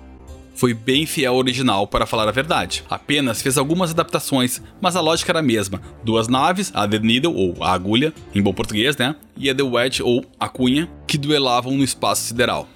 foi 0.55 0.75
bem 0.75 1.07
fiel 1.07 1.33
ao 1.33 1.39
original, 1.39 1.87
para 1.87 2.05
falar 2.05 2.29
a 2.29 2.33
verdade. 2.33 2.85
Apenas 2.91 3.41
fez 3.41 3.57
algumas 3.57 3.93
adaptações, 3.93 4.61
mas 4.79 4.95
a 4.95 5.00
lógica 5.00 5.33
era 5.33 5.39
a 5.39 5.43
mesma. 5.43 5.81
Duas 6.05 6.29
naves, 6.29 6.71
a 6.75 6.87
The 6.87 6.99
Needle, 6.99 7.35
ou 7.35 7.65
a 7.65 7.73
agulha, 7.73 8.12
em 8.35 8.43
bom 8.43 8.53
português, 8.53 8.95
né? 8.95 9.17
E 9.39 9.49
a 9.49 9.55
The 9.55 9.62
Wedge, 9.62 10.03
ou 10.03 10.23
a 10.39 10.50
cunha, 10.50 10.87
que 11.07 11.17
duelavam 11.17 11.75
no 11.75 11.83
espaço 11.83 12.25
sideral. 12.25 12.69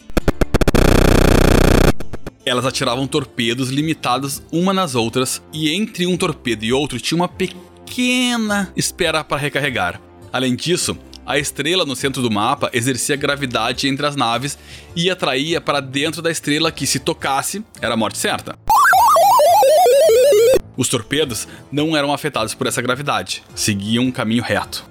Elas 2.47 2.67
atiravam 2.67 3.07
torpedos 3.07 3.71
limitados 3.71 4.43
uma 4.53 4.75
nas 4.75 4.95
outras, 4.95 5.43
e 5.53 5.71
entre 5.71 6.07
um 6.07 6.17
torpedo 6.17 6.65
e 6.65 6.73
outro 6.73 7.01
tinha 7.01 7.17
uma 7.17 7.29
pequena 7.29 8.71
espera 8.77 9.25
para 9.25 9.39
recarregar. 9.39 10.01
Além 10.31 10.55
disso, 10.55 10.97
a 11.25 11.39
estrela 11.39 11.87
no 11.87 11.97
centro 11.97 12.21
do 12.21 12.31
mapa 12.31 12.69
exercia 12.75 13.17
gravidade 13.17 13.89
entre 13.89 14.05
as 14.05 14.15
naves 14.15 14.59
e 14.95 15.09
atraía 15.09 15.59
para 15.59 15.81
dentro 15.81 16.21
da 16.21 16.31
estrela 16.31 16.71
que, 16.71 16.87
se 16.87 16.99
tocasse, 16.99 17.65
era 17.81 17.97
morte 17.97 18.19
certa. 18.19 18.59
Os 20.77 20.89
torpedos 20.89 21.49
não 21.73 21.97
eram 21.97 22.13
afetados 22.13 22.53
por 22.53 22.67
essa 22.67 22.83
gravidade, 22.83 23.43
seguiam 23.55 24.05
um 24.05 24.13
caminho 24.13 24.43
reto. 24.43 24.85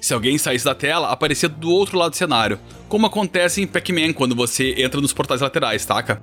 Se 0.00 0.12
alguém 0.12 0.36
saísse 0.36 0.64
da 0.64 0.74
tela, 0.74 1.10
aparecia 1.10 1.48
do 1.48 1.70
outro 1.70 1.96
lado 1.96 2.10
do 2.10 2.16
cenário, 2.16 2.58
como 2.88 3.06
acontece 3.06 3.62
em 3.62 3.68
Pac-Man 3.68 4.14
quando 4.14 4.34
você 4.34 4.74
entra 4.78 5.00
nos 5.00 5.12
portais 5.12 5.42
laterais, 5.42 5.86
taca? 5.86 6.20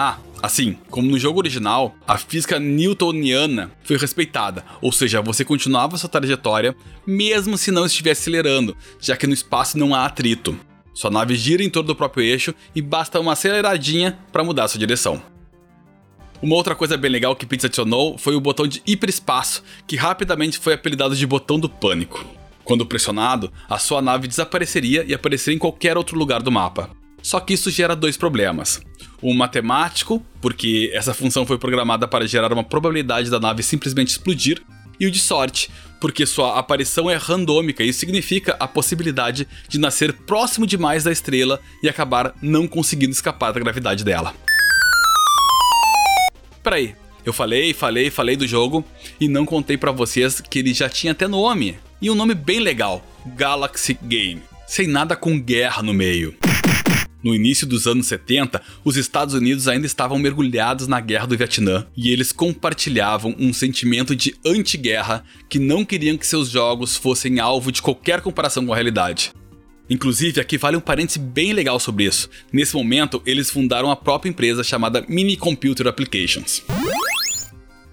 Ah, 0.00 0.16
assim, 0.40 0.78
como 0.90 1.10
no 1.10 1.18
jogo 1.18 1.40
original, 1.40 1.92
a 2.06 2.16
física 2.16 2.60
newtoniana 2.60 3.72
foi 3.82 3.96
respeitada, 3.96 4.64
ou 4.80 4.92
seja, 4.92 5.20
você 5.20 5.44
continuava 5.44 5.98
sua 5.98 6.08
trajetória 6.08 6.76
mesmo 7.04 7.58
se 7.58 7.72
não 7.72 7.84
estivesse 7.84 8.20
acelerando, 8.20 8.76
já 9.00 9.16
que 9.16 9.26
no 9.26 9.34
espaço 9.34 9.76
não 9.76 9.96
há 9.96 10.06
atrito. 10.06 10.56
Sua 10.94 11.10
nave 11.10 11.34
gira 11.34 11.64
em 11.64 11.68
torno 11.68 11.88
do 11.88 11.96
próprio 11.96 12.22
eixo 12.22 12.54
e 12.76 12.80
basta 12.80 13.18
uma 13.18 13.32
aceleradinha 13.32 14.16
para 14.30 14.44
mudar 14.44 14.68
sua 14.68 14.78
direção. 14.78 15.20
Uma 16.40 16.54
outra 16.54 16.76
coisa 16.76 16.96
bem 16.96 17.10
legal 17.10 17.34
que 17.34 17.44
Pitts 17.44 17.64
adicionou 17.64 18.16
foi 18.16 18.36
o 18.36 18.40
botão 18.40 18.68
de 18.68 18.80
hiperespaço, 18.86 19.64
que 19.84 19.96
rapidamente 19.96 20.60
foi 20.60 20.74
apelidado 20.74 21.16
de 21.16 21.26
botão 21.26 21.58
do 21.58 21.68
pânico. 21.68 22.24
Quando 22.62 22.86
pressionado, 22.86 23.52
a 23.68 23.80
sua 23.80 24.00
nave 24.00 24.28
desapareceria 24.28 25.04
e 25.04 25.12
apareceria 25.12 25.56
em 25.56 25.58
qualquer 25.58 25.96
outro 25.98 26.16
lugar 26.16 26.40
do 26.40 26.52
mapa. 26.52 26.88
Só 27.22 27.40
que 27.40 27.54
isso 27.54 27.70
gera 27.70 27.96
dois 27.96 28.16
problemas. 28.16 28.80
O 29.20 29.34
matemático, 29.34 30.24
porque 30.40 30.90
essa 30.94 31.12
função 31.12 31.44
foi 31.44 31.58
programada 31.58 32.06
para 32.06 32.26
gerar 32.26 32.52
uma 32.52 32.64
probabilidade 32.64 33.30
da 33.30 33.40
nave 33.40 33.62
simplesmente 33.62 34.08
explodir, 34.08 34.62
e 35.00 35.06
o 35.06 35.10
de 35.10 35.18
sorte, 35.18 35.70
porque 36.00 36.26
sua 36.26 36.58
aparição 36.58 37.10
é 37.10 37.16
randômica 37.16 37.82
e 37.82 37.92
significa 37.92 38.56
a 38.58 38.66
possibilidade 38.66 39.46
de 39.68 39.78
nascer 39.78 40.12
próximo 40.12 40.66
demais 40.66 41.04
da 41.04 41.12
estrela 41.12 41.60
e 41.82 41.88
acabar 41.88 42.34
não 42.42 42.66
conseguindo 42.66 43.12
escapar 43.12 43.52
da 43.52 43.60
gravidade 43.60 44.04
dela. 44.04 44.34
Peraí, 46.62 46.94
eu 47.24 47.32
falei, 47.32 47.72
falei, 47.72 48.10
falei 48.10 48.36
do 48.36 48.46
jogo 48.46 48.84
e 49.20 49.28
não 49.28 49.46
contei 49.46 49.76
para 49.76 49.92
vocês 49.92 50.40
que 50.40 50.58
ele 50.58 50.74
já 50.74 50.88
tinha 50.88 51.12
até 51.12 51.26
nome, 51.26 51.78
e 52.00 52.10
um 52.10 52.14
nome 52.14 52.34
bem 52.34 52.60
legal, 52.60 53.04
Galaxy 53.36 53.98
Game, 54.02 54.42
sem 54.66 54.86
nada 54.86 55.16
com 55.16 55.40
guerra 55.40 55.82
no 55.82 55.94
meio. 55.94 56.36
No 57.22 57.34
início 57.34 57.66
dos 57.66 57.86
anos 57.86 58.06
70, 58.06 58.62
os 58.84 58.96
Estados 58.96 59.34
Unidos 59.34 59.66
ainda 59.66 59.86
estavam 59.86 60.18
mergulhados 60.18 60.86
na 60.86 61.00
guerra 61.00 61.26
do 61.26 61.36
Vietnã 61.36 61.86
e 61.96 62.10
eles 62.10 62.30
compartilhavam 62.30 63.34
um 63.38 63.52
sentimento 63.52 64.14
de 64.14 64.34
anti-guerra 64.44 65.24
que 65.48 65.58
não 65.58 65.84
queriam 65.84 66.16
que 66.16 66.26
seus 66.26 66.48
jogos 66.48 66.96
fossem 66.96 67.40
alvo 67.40 67.72
de 67.72 67.82
qualquer 67.82 68.20
comparação 68.20 68.64
com 68.64 68.72
a 68.72 68.76
realidade. 68.76 69.32
Inclusive, 69.90 70.40
aqui 70.40 70.58
vale 70.58 70.76
um 70.76 70.80
parêntese 70.80 71.18
bem 71.18 71.52
legal 71.52 71.80
sobre 71.80 72.04
isso. 72.04 72.28
Nesse 72.52 72.76
momento, 72.76 73.22
eles 73.24 73.50
fundaram 73.50 73.90
a 73.90 73.96
própria 73.96 74.30
empresa 74.30 74.62
chamada 74.62 75.04
Mini 75.08 75.36
Computer 75.36 75.86
Applications. 75.86 76.62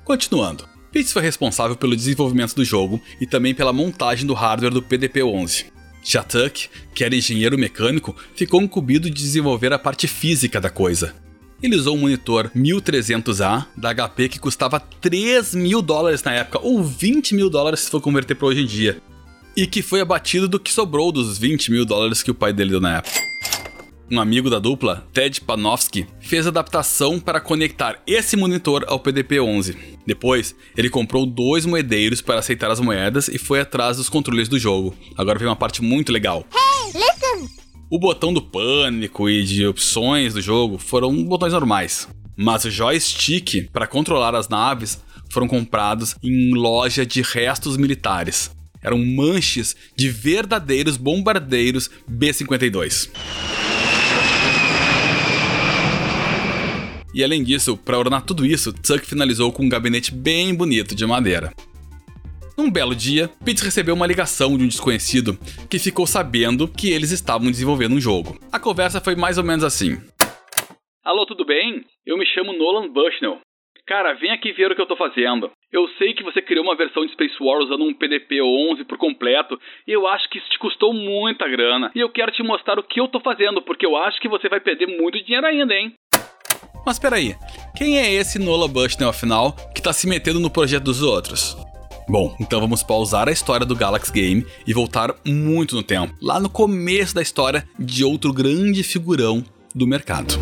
Continuando, 0.03 0.67
Pitts 0.91 1.11
foi 1.11 1.21
responsável 1.21 1.75
pelo 1.75 1.95
desenvolvimento 1.95 2.53
do 2.53 2.63
jogo 2.63 3.01
e 3.19 3.25
também 3.25 3.55
pela 3.55 3.73
montagem 3.73 4.27
do 4.27 4.33
hardware 4.33 4.73
do 4.73 4.83
PDP-11. 4.83 5.65
Tuck, 6.05 6.69
que 6.93 7.03
era 7.03 7.15
engenheiro 7.15 7.57
mecânico, 7.57 8.15
ficou 8.35 8.61
incumbido 8.61 9.09
de 9.09 9.15
desenvolver 9.15 9.73
a 9.73 9.79
parte 9.79 10.07
física 10.07 10.61
da 10.61 10.69
coisa. 10.69 11.15
Ele 11.61 11.75
usou 11.75 11.95
um 11.95 11.99
monitor 11.99 12.51
1300A 12.55 13.65
da 13.75 13.93
HP 13.93 14.29
que 14.29 14.39
custava 14.39 14.79
3 14.79 15.55
mil 15.55 15.81
dólares 15.81 16.21
na 16.23 16.33
época, 16.33 16.59
ou 16.61 16.83
20 16.83 17.33
mil 17.33 17.49
dólares 17.49 17.81
se 17.81 17.89
for 17.89 18.01
converter 18.01 18.35
para 18.35 18.47
hoje 18.47 18.61
em 18.61 18.65
dia, 18.65 19.01
e 19.57 19.65
que 19.65 19.81
foi 19.81 20.01
abatido 20.01 20.47
do 20.47 20.59
que 20.59 20.71
sobrou 20.71 21.11
dos 21.11 21.37
20 21.37 21.71
mil 21.71 21.85
dólares 21.85 22.21
que 22.21 22.31
o 22.31 22.35
pai 22.35 22.53
dele 22.53 22.71
deu 22.71 22.81
na 22.81 22.97
época. 22.97 23.34
Um 24.11 24.19
amigo 24.19 24.49
da 24.49 24.59
dupla, 24.59 25.07
Ted 25.11 25.41
Panofsky, 25.41 26.05
fez 26.19 26.45
adaptação 26.45 27.19
para 27.19 27.41
conectar 27.41 28.01
esse 28.05 28.37
monitor 28.37 28.85
ao 28.87 28.99
PDP-11. 28.99 29.75
Depois, 30.05 30.55
ele 30.77 30.89
comprou 30.89 31.25
dois 31.25 31.65
moedeiros 31.65 32.21
para 32.21 32.39
aceitar 32.39 32.69
as 32.69 32.79
moedas 32.79 33.27
e 33.27 33.39
foi 33.39 33.61
atrás 33.61 33.97
dos 33.97 34.07
controles 34.09 34.47
do 34.47 34.59
jogo. 34.59 34.95
Agora 35.17 35.39
vem 35.39 35.47
uma 35.47 35.55
parte 35.55 35.81
muito 35.81 36.11
legal. 36.11 36.45
Hey! 36.53 36.65
O 37.87 37.99
botão 37.99 38.33
do 38.33 38.41
pânico 38.41 39.29
e 39.29 39.43
de 39.43 39.65
opções 39.65 40.33
do 40.33 40.41
jogo 40.41 40.79
foram 40.79 41.23
botões 41.23 41.53
normais, 41.53 42.07
mas 42.35 42.65
o 42.65 42.71
joystick 42.71 43.69
para 43.71 43.85
controlar 43.85 44.33
as 44.33 44.49
naves 44.49 44.99
foram 45.31 45.47
comprados 45.47 46.15
em 46.23 46.53
loja 46.55 47.05
de 47.05 47.21
restos 47.21 47.77
militares. 47.77 48.49
Eram 48.81 48.97
manches 48.97 49.75
de 49.95 50.09
verdadeiros 50.09 50.97
bombardeiros 50.97 51.89
B-52. 52.07 53.09
E 57.15 57.23
além 57.23 57.41
disso, 57.41 57.77
para 57.77 57.97
ornar 57.97 58.25
tudo 58.25 58.45
isso, 58.45 58.73
Tuck 58.73 59.05
finalizou 59.05 59.49
com 59.49 59.63
um 59.63 59.69
gabinete 59.69 60.13
bem 60.13 60.53
bonito 60.53 60.93
de 60.93 61.07
madeira. 61.07 61.53
Num 62.57 62.69
belo 62.69 62.93
dia, 62.93 63.29
Pitts 63.45 63.63
recebeu 63.63 63.95
uma 63.95 64.05
ligação 64.05 64.57
de 64.57 64.65
um 64.65 64.67
desconhecido 64.67 65.39
que 65.71 65.79
ficou 65.79 66.05
sabendo 66.05 66.67
que 66.67 66.91
eles 66.91 67.11
estavam 67.11 67.49
desenvolvendo 67.49 67.95
um 67.95 68.01
jogo. 68.01 68.37
A 68.51 68.59
conversa 68.59 68.99
foi 68.99 69.15
mais 69.15 69.37
ou 69.37 69.45
menos 69.45 69.63
assim: 69.63 69.95
Alô, 71.05 71.25
tudo 71.25 71.45
bem? 71.45 71.85
Eu 72.05 72.17
me 72.17 72.25
chamo 72.25 72.51
Nolan 72.51 72.89
Bushnell. 72.89 73.39
Cara, 73.87 74.13
vem 74.13 74.31
aqui 74.31 74.51
ver 74.51 74.71
o 74.71 74.75
que 74.75 74.81
eu 74.81 74.87
tô 74.87 74.97
fazendo. 74.97 75.51
Eu 75.71 75.87
sei 75.97 76.13
que 76.13 76.23
você 76.23 76.41
criou 76.41 76.65
uma 76.65 76.75
versão 76.75 77.05
de 77.05 77.11
Space 77.13 77.35
War 77.39 77.59
usando 77.59 77.85
um 77.85 77.93
PDP 77.93 78.41
11 78.41 78.83
por 78.85 78.97
completo, 78.97 79.59
e 79.87 79.91
eu 79.91 80.07
acho 80.07 80.27
que 80.29 80.39
isso 80.39 80.49
te 80.49 80.57
custou 80.57 80.91
muita 80.91 81.47
grana. 81.47 81.91
E 81.93 81.99
eu 81.99 82.09
quero 82.09 82.31
te 82.31 82.41
mostrar 82.41 82.79
o 82.79 82.83
que 82.83 82.99
eu 82.99 83.07
tô 83.07 83.19
fazendo, 83.19 83.61
porque 83.61 83.85
eu 83.85 83.95
acho 83.95 84.19
que 84.19 84.27
você 84.27 84.49
vai 84.49 84.59
perder 84.59 84.87
muito 84.87 85.23
dinheiro 85.23 85.45
ainda, 85.45 85.73
hein? 85.73 85.93
Mas 86.85 86.99
peraí, 86.99 87.35
quem 87.75 87.97
é 87.97 88.13
esse 88.13 88.37
Nola 88.37 88.67
Bushnell 88.67 89.09
afinal 89.09 89.53
que 89.73 89.81
tá 89.81 89.91
se 89.91 90.05
metendo 90.07 90.39
no 90.39 90.51
projeto 90.51 90.83
dos 90.83 91.01
outros? 91.01 91.57
Bom, 92.07 92.35
então 92.39 92.61
vamos 92.61 92.83
pausar 92.83 93.27
a 93.27 93.31
história 93.31 93.65
do 93.65 93.75
Galaxy 93.75 94.11
Game 94.11 94.45
e 94.67 94.73
voltar 94.73 95.15
muito 95.25 95.75
no 95.75 95.81
tempo, 95.81 96.13
lá 96.21 96.39
no 96.39 96.47
começo 96.47 97.15
da 97.15 97.21
história 97.23 97.67
de 97.79 98.03
outro 98.03 98.31
grande 98.31 98.83
figurão 98.83 99.43
do 99.73 99.87
mercado. 99.87 100.35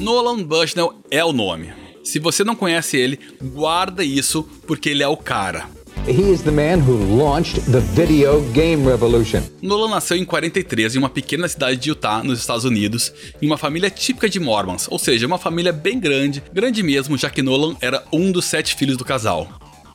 Nolan 0.00 0.42
Bushnell 0.42 0.94
é 1.10 1.22
o 1.22 1.32
nome. 1.32 1.74
Se 2.02 2.18
você 2.18 2.42
não 2.42 2.56
conhece 2.56 2.96
ele, 2.96 3.20
guarda 3.42 4.02
isso 4.02 4.42
porque 4.66 4.88
ele 4.88 5.02
é 5.02 5.08
o 5.08 5.16
cara. 5.16 5.68
He 6.04 6.32
is 6.32 6.42
the 6.42 6.50
man 6.50 6.80
who 6.80 6.96
launched 7.16 7.60
the 7.70 7.78
video 7.78 8.40
game 8.52 8.84
revolution. 8.84 9.40
Nolan 9.62 9.88
nasceu 9.88 10.16
em 10.16 10.24
43 10.24 10.96
em 10.96 10.98
uma 10.98 11.08
pequena 11.08 11.46
cidade 11.46 11.76
de 11.76 11.90
Utah, 11.90 12.24
nos 12.24 12.40
Estados 12.40 12.64
Unidos, 12.64 13.12
em 13.40 13.46
uma 13.46 13.56
família 13.56 13.88
típica 13.88 14.28
de 14.28 14.40
Mormons, 14.40 14.88
ou 14.90 14.98
seja, 14.98 15.28
uma 15.28 15.38
família 15.38 15.72
bem 15.72 16.00
grande, 16.00 16.42
grande 16.52 16.82
mesmo, 16.82 17.16
já 17.16 17.30
que 17.30 17.40
Nolan 17.40 17.76
era 17.80 18.02
um 18.12 18.32
dos 18.32 18.46
sete 18.46 18.74
filhos 18.74 18.96
do 18.96 19.04
casal. 19.04 19.46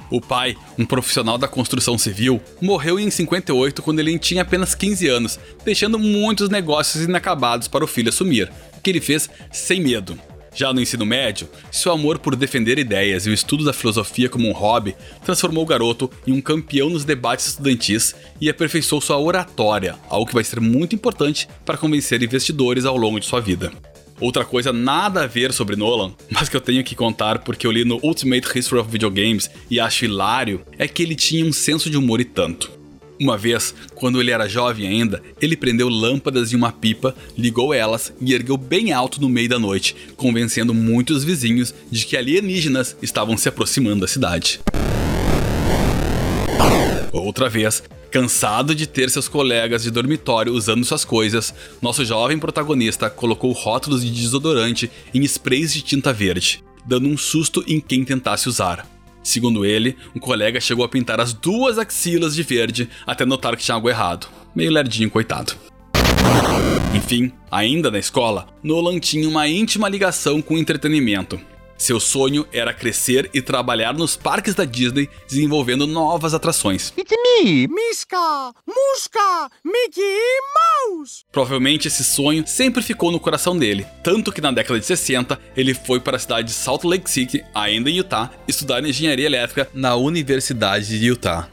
O 0.09 0.21
pai, 0.21 0.55
um 0.79 0.85
profissional 0.85 1.37
da 1.37 1.49
construção 1.49 1.97
civil, 1.97 2.39
morreu 2.61 2.97
em 2.97 3.11
58 3.11 3.81
quando 3.81 3.99
ele 3.99 4.17
tinha 4.17 4.43
apenas 4.43 4.73
15 4.73 5.09
anos, 5.09 5.37
deixando 5.65 5.99
muitos 5.99 6.47
negócios 6.47 7.03
inacabados 7.03 7.67
para 7.67 7.83
o 7.83 7.87
filho 7.87 8.07
assumir, 8.07 8.49
que 8.81 8.89
ele 8.89 9.01
fez 9.01 9.29
sem 9.51 9.81
medo. 9.81 10.17
Já 10.57 10.73
no 10.73 10.81
ensino 10.81 11.05
médio, 11.05 11.47
seu 11.71 11.91
amor 11.91 12.17
por 12.17 12.35
defender 12.35 12.79
ideias 12.79 13.27
e 13.27 13.29
o 13.29 13.33
estudo 13.33 13.63
da 13.63 13.71
filosofia 13.71 14.27
como 14.27 14.49
um 14.49 14.53
hobby 14.53 14.95
transformou 15.23 15.63
o 15.63 15.67
garoto 15.67 16.09
em 16.25 16.31
um 16.31 16.41
campeão 16.41 16.89
nos 16.89 17.05
debates 17.05 17.45
estudantis 17.45 18.15
e 18.41 18.49
aperfeiçoou 18.49 18.99
sua 18.99 19.19
oratória, 19.19 19.95
algo 20.09 20.25
que 20.25 20.33
vai 20.33 20.43
ser 20.43 20.59
muito 20.59 20.95
importante 20.95 21.47
para 21.63 21.77
convencer 21.77 22.23
investidores 22.23 22.85
ao 22.85 22.97
longo 22.97 23.19
de 23.19 23.27
sua 23.27 23.39
vida. 23.39 23.71
Outra 24.19 24.43
coisa 24.43 24.73
nada 24.73 25.25
a 25.25 25.27
ver 25.27 25.53
sobre 25.53 25.75
Nolan, 25.75 26.15
mas 26.31 26.49
que 26.49 26.57
eu 26.57 26.61
tenho 26.61 26.83
que 26.83 26.95
contar 26.95 27.37
porque 27.43 27.67
eu 27.67 27.71
li 27.71 27.85
no 27.85 27.99
Ultimate 28.01 28.57
History 28.57 28.81
of 28.81 28.89
Video 28.89 29.11
Games 29.11 29.51
e 29.69 29.79
acho 29.79 30.05
hilário, 30.05 30.63
é 30.79 30.87
que 30.87 31.03
ele 31.03 31.13
tinha 31.13 31.45
um 31.45 31.53
senso 31.53 31.87
de 31.87 31.97
humor 31.97 32.19
e 32.19 32.25
tanto. 32.25 32.76
Uma 33.19 33.35
vez, 33.35 33.73
quando 33.95 34.21
ele 34.21 34.29
era 34.29 34.47
jovem 34.47 34.87
ainda, 34.87 35.23
ele 35.41 35.57
prendeu 35.57 35.89
lâmpadas 35.89 36.53
em 36.53 36.55
uma 36.55 36.71
pipa, 36.71 37.15
ligou 37.35 37.73
elas 37.73 38.13
e 38.21 38.33
ergueu 38.33 38.57
bem 38.57 38.91
alto 38.91 39.19
no 39.19 39.27
meio 39.27 39.49
da 39.49 39.57
noite, 39.57 39.95
convencendo 40.15 40.71
muitos 40.71 41.23
vizinhos 41.23 41.73
de 41.89 42.05
que 42.05 42.15
alienígenas 42.15 42.95
estavam 43.01 43.35
se 43.35 43.49
aproximando 43.49 44.01
da 44.01 44.07
cidade. 44.07 44.59
Outra 47.11 47.49
vez, 47.49 47.81
cansado 48.11 48.75
de 48.75 48.85
ter 48.85 49.09
seus 49.09 49.27
colegas 49.27 49.81
de 49.81 49.89
dormitório 49.89 50.53
usando 50.53 50.85
suas 50.85 51.03
coisas, 51.03 51.53
nosso 51.81 52.05
jovem 52.05 52.37
protagonista 52.37 53.09
colocou 53.09 53.51
rótulos 53.51 54.03
de 54.03 54.11
desodorante 54.11 54.91
em 55.11 55.23
sprays 55.23 55.73
de 55.73 55.81
tinta 55.81 56.13
verde, 56.13 56.63
dando 56.85 57.07
um 57.07 57.17
susto 57.17 57.63
em 57.67 57.79
quem 57.79 58.03
tentasse 58.05 58.47
usar. 58.47 58.96
Segundo 59.27 59.65
ele, 59.65 59.97
um 60.15 60.21
colega 60.21 60.57
chegou 60.61 60.85
a 60.85 60.87
pintar 60.87 61.19
as 61.19 61.33
duas 61.33 61.77
axilas 61.77 62.33
de 62.33 62.43
verde 62.43 62.89
até 63.05 63.25
notar 63.25 63.57
que 63.57 63.63
tinha 63.63 63.75
algo 63.75 63.89
errado. 63.89 64.29
Meio 64.55 64.71
lerdinho, 64.71 65.11
coitado. 65.11 65.51
Enfim, 66.95 67.33
ainda 67.51 67.91
na 67.91 67.99
escola, 67.99 68.47
Nolan 68.63 69.01
tinha 69.01 69.27
uma 69.27 69.45
íntima 69.45 69.89
ligação 69.89 70.41
com 70.41 70.53
o 70.53 70.57
entretenimento. 70.57 71.37
Seu 71.77 71.99
sonho 71.99 72.47
era 72.51 72.73
crescer 72.73 73.29
e 73.33 73.41
trabalhar 73.41 73.93
nos 73.93 74.15
parques 74.15 74.55
da 74.55 74.65
Disney, 74.65 75.09
desenvolvendo 75.27 75.85
novas 75.85 76.33
atrações. 76.33 76.91
It's 76.97 77.11
me, 77.11 77.67
Miska, 77.67 78.53
Muska, 78.65 79.51
Mickey 79.63 80.01
Mouse. 80.91 81.23
Provavelmente 81.31 81.87
esse 81.87 82.03
sonho 82.03 82.45
sempre 82.47 82.81
ficou 82.81 83.11
no 83.11 83.19
coração 83.19 83.57
dele, 83.57 83.85
tanto 84.03 84.31
que 84.31 84.41
na 84.41 84.51
década 84.51 84.79
de 84.79 84.85
60 84.85 85.39
ele 85.55 85.73
foi 85.73 85.99
para 85.99 86.17
a 86.17 86.19
cidade 86.19 86.47
de 86.47 86.53
Salt 86.53 86.83
Lake 86.83 87.09
City, 87.09 87.43
ainda 87.53 87.89
em 87.89 87.97
Utah, 87.97 88.31
estudar 88.47 88.83
engenharia 88.83 89.25
elétrica 89.25 89.69
na 89.73 89.95
Universidade 89.95 90.99
de 90.99 91.05
Utah. 91.05 91.49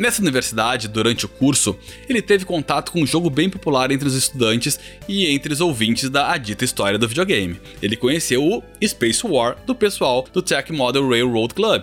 Nessa 0.00 0.22
universidade, 0.22 0.88
durante 0.88 1.26
o 1.26 1.28
curso, 1.28 1.78
ele 2.08 2.22
teve 2.22 2.46
contato 2.46 2.90
com 2.90 3.02
um 3.02 3.06
jogo 3.06 3.28
bem 3.28 3.50
popular 3.50 3.90
entre 3.90 4.08
os 4.08 4.14
estudantes 4.14 4.80
e 5.06 5.26
entre 5.26 5.52
os 5.52 5.60
ouvintes 5.60 6.08
da 6.08 6.32
adita 6.32 6.64
história 6.64 6.98
do 6.98 7.06
videogame. 7.06 7.60
Ele 7.82 7.96
conheceu 7.96 8.42
o 8.42 8.62
Space 8.82 9.26
War 9.26 9.58
do 9.66 9.74
pessoal 9.74 10.26
do 10.32 10.40
Tech 10.40 10.72
Model 10.72 11.06
Railroad 11.06 11.52
Club. 11.52 11.82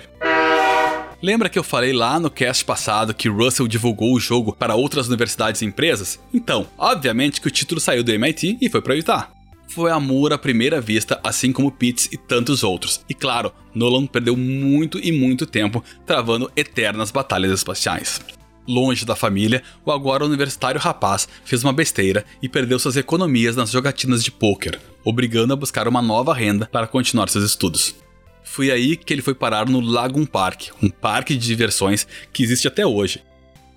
Lembra 1.22 1.48
que 1.48 1.60
eu 1.60 1.64
falei 1.64 1.94
lá 1.94 2.20
no 2.20 2.32
cast 2.32 2.66
passado 2.66 3.14
que 3.14 3.30
Russell 3.30 3.68
divulgou 3.68 4.16
o 4.16 4.20
jogo 4.20 4.52
para 4.52 4.74
outras 4.74 5.08
universidades 5.08 5.62
e 5.62 5.66
empresas? 5.66 6.20
Então, 6.34 6.66
obviamente 6.76 7.40
que 7.40 7.48
o 7.48 7.52
título 7.52 7.80
saiu 7.80 8.04
do 8.04 8.12
MIT 8.12 8.58
e 8.60 8.68
foi 8.68 8.82
para 8.82 8.96
Utah 8.96 9.37
foi 9.68 9.92
amor 9.92 10.34
à 10.34 10.38
primeira 10.38 10.80
vista, 10.80 11.20
assim 11.24 11.52
como 11.52 11.72
Pitts 11.72 12.10
e 12.12 12.18
tantos 12.18 12.64
outros. 12.64 13.02
E 13.10 13.14
claro, 13.14 13.54
Nolan 13.76 14.08
perdeu 14.08 14.36
muito 14.36 15.00
e 15.00 15.12
muito 15.12 15.46
tempo 15.46 15.84
travando 16.06 16.52
eternas 16.56 17.12
batalhas 17.12 17.52
espaciais. 17.52 18.22
Longe 18.68 19.06
da 19.06 19.16
família, 19.16 19.64
o 19.86 19.92
agora 19.92 20.26
universitário 20.26 20.80
rapaz 20.80 21.28
fez 21.46 21.64
uma 21.64 21.72
besteira 21.72 22.26
e 22.42 22.50
perdeu 22.50 22.78
suas 22.78 22.98
economias 22.98 23.56
nas 23.56 23.72
jogatinas 23.72 24.24
de 24.24 24.32
pôquer, 24.32 24.80
obrigando 25.06 25.54
a 25.54 25.56
buscar 25.56 25.88
uma 25.88 26.02
nova 26.02 26.34
renda 26.34 26.68
para 26.70 26.88
continuar 26.88 27.30
seus 27.30 27.46
estudos. 27.46 27.96
Foi 28.44 28.72
aí 28.72 28.98
que 28.98 29.14
ele 29.14 29.22
foi 29.22 29.34
parar 29.34 29.68
no 29.68 29.80
Lagoon 29.80 30.26
Park, 30.26 30.70
um 30.82 30.90
parque 30.90 31.36
de 31.36 31.46
diversões 31.46 32.08
que 32.34 32.44
existe 32.44 32.68
até 32.68 32.86
hoje. 32.86 33.22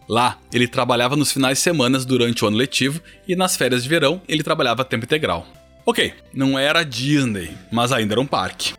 Lá, 0.08 0.38
ele 0.52 0.66
trabalhava 0.66 1.14
nos 1.14 1.30
finais 1.30 1.58
de 1.58 1.62
semana 1.62 1.98
durante 2.00 2.44
o 2.44 2.48
ano 2.48 2.56
letivo 2.56 3.00
e 3.28 3.36
nas 3.36 3.56
férias 3.56 3.84
de 3.84 3.88
verão 3.88 4.20
ele 4.26 4.42
trabalhava 4.42 4.82
a 4.82 4.84
tempo 4.84 5.04
integral. 5.04 5.46
Ok, 5.86 6.12
não 6.32 6.58
era 6.58 6.84
Disney, 6.84 7.50
mas 7.70 7.90
ainda 7.92 8.14
era 8.14 8.20
um 8.20 8.26
parque. 8.26 8.74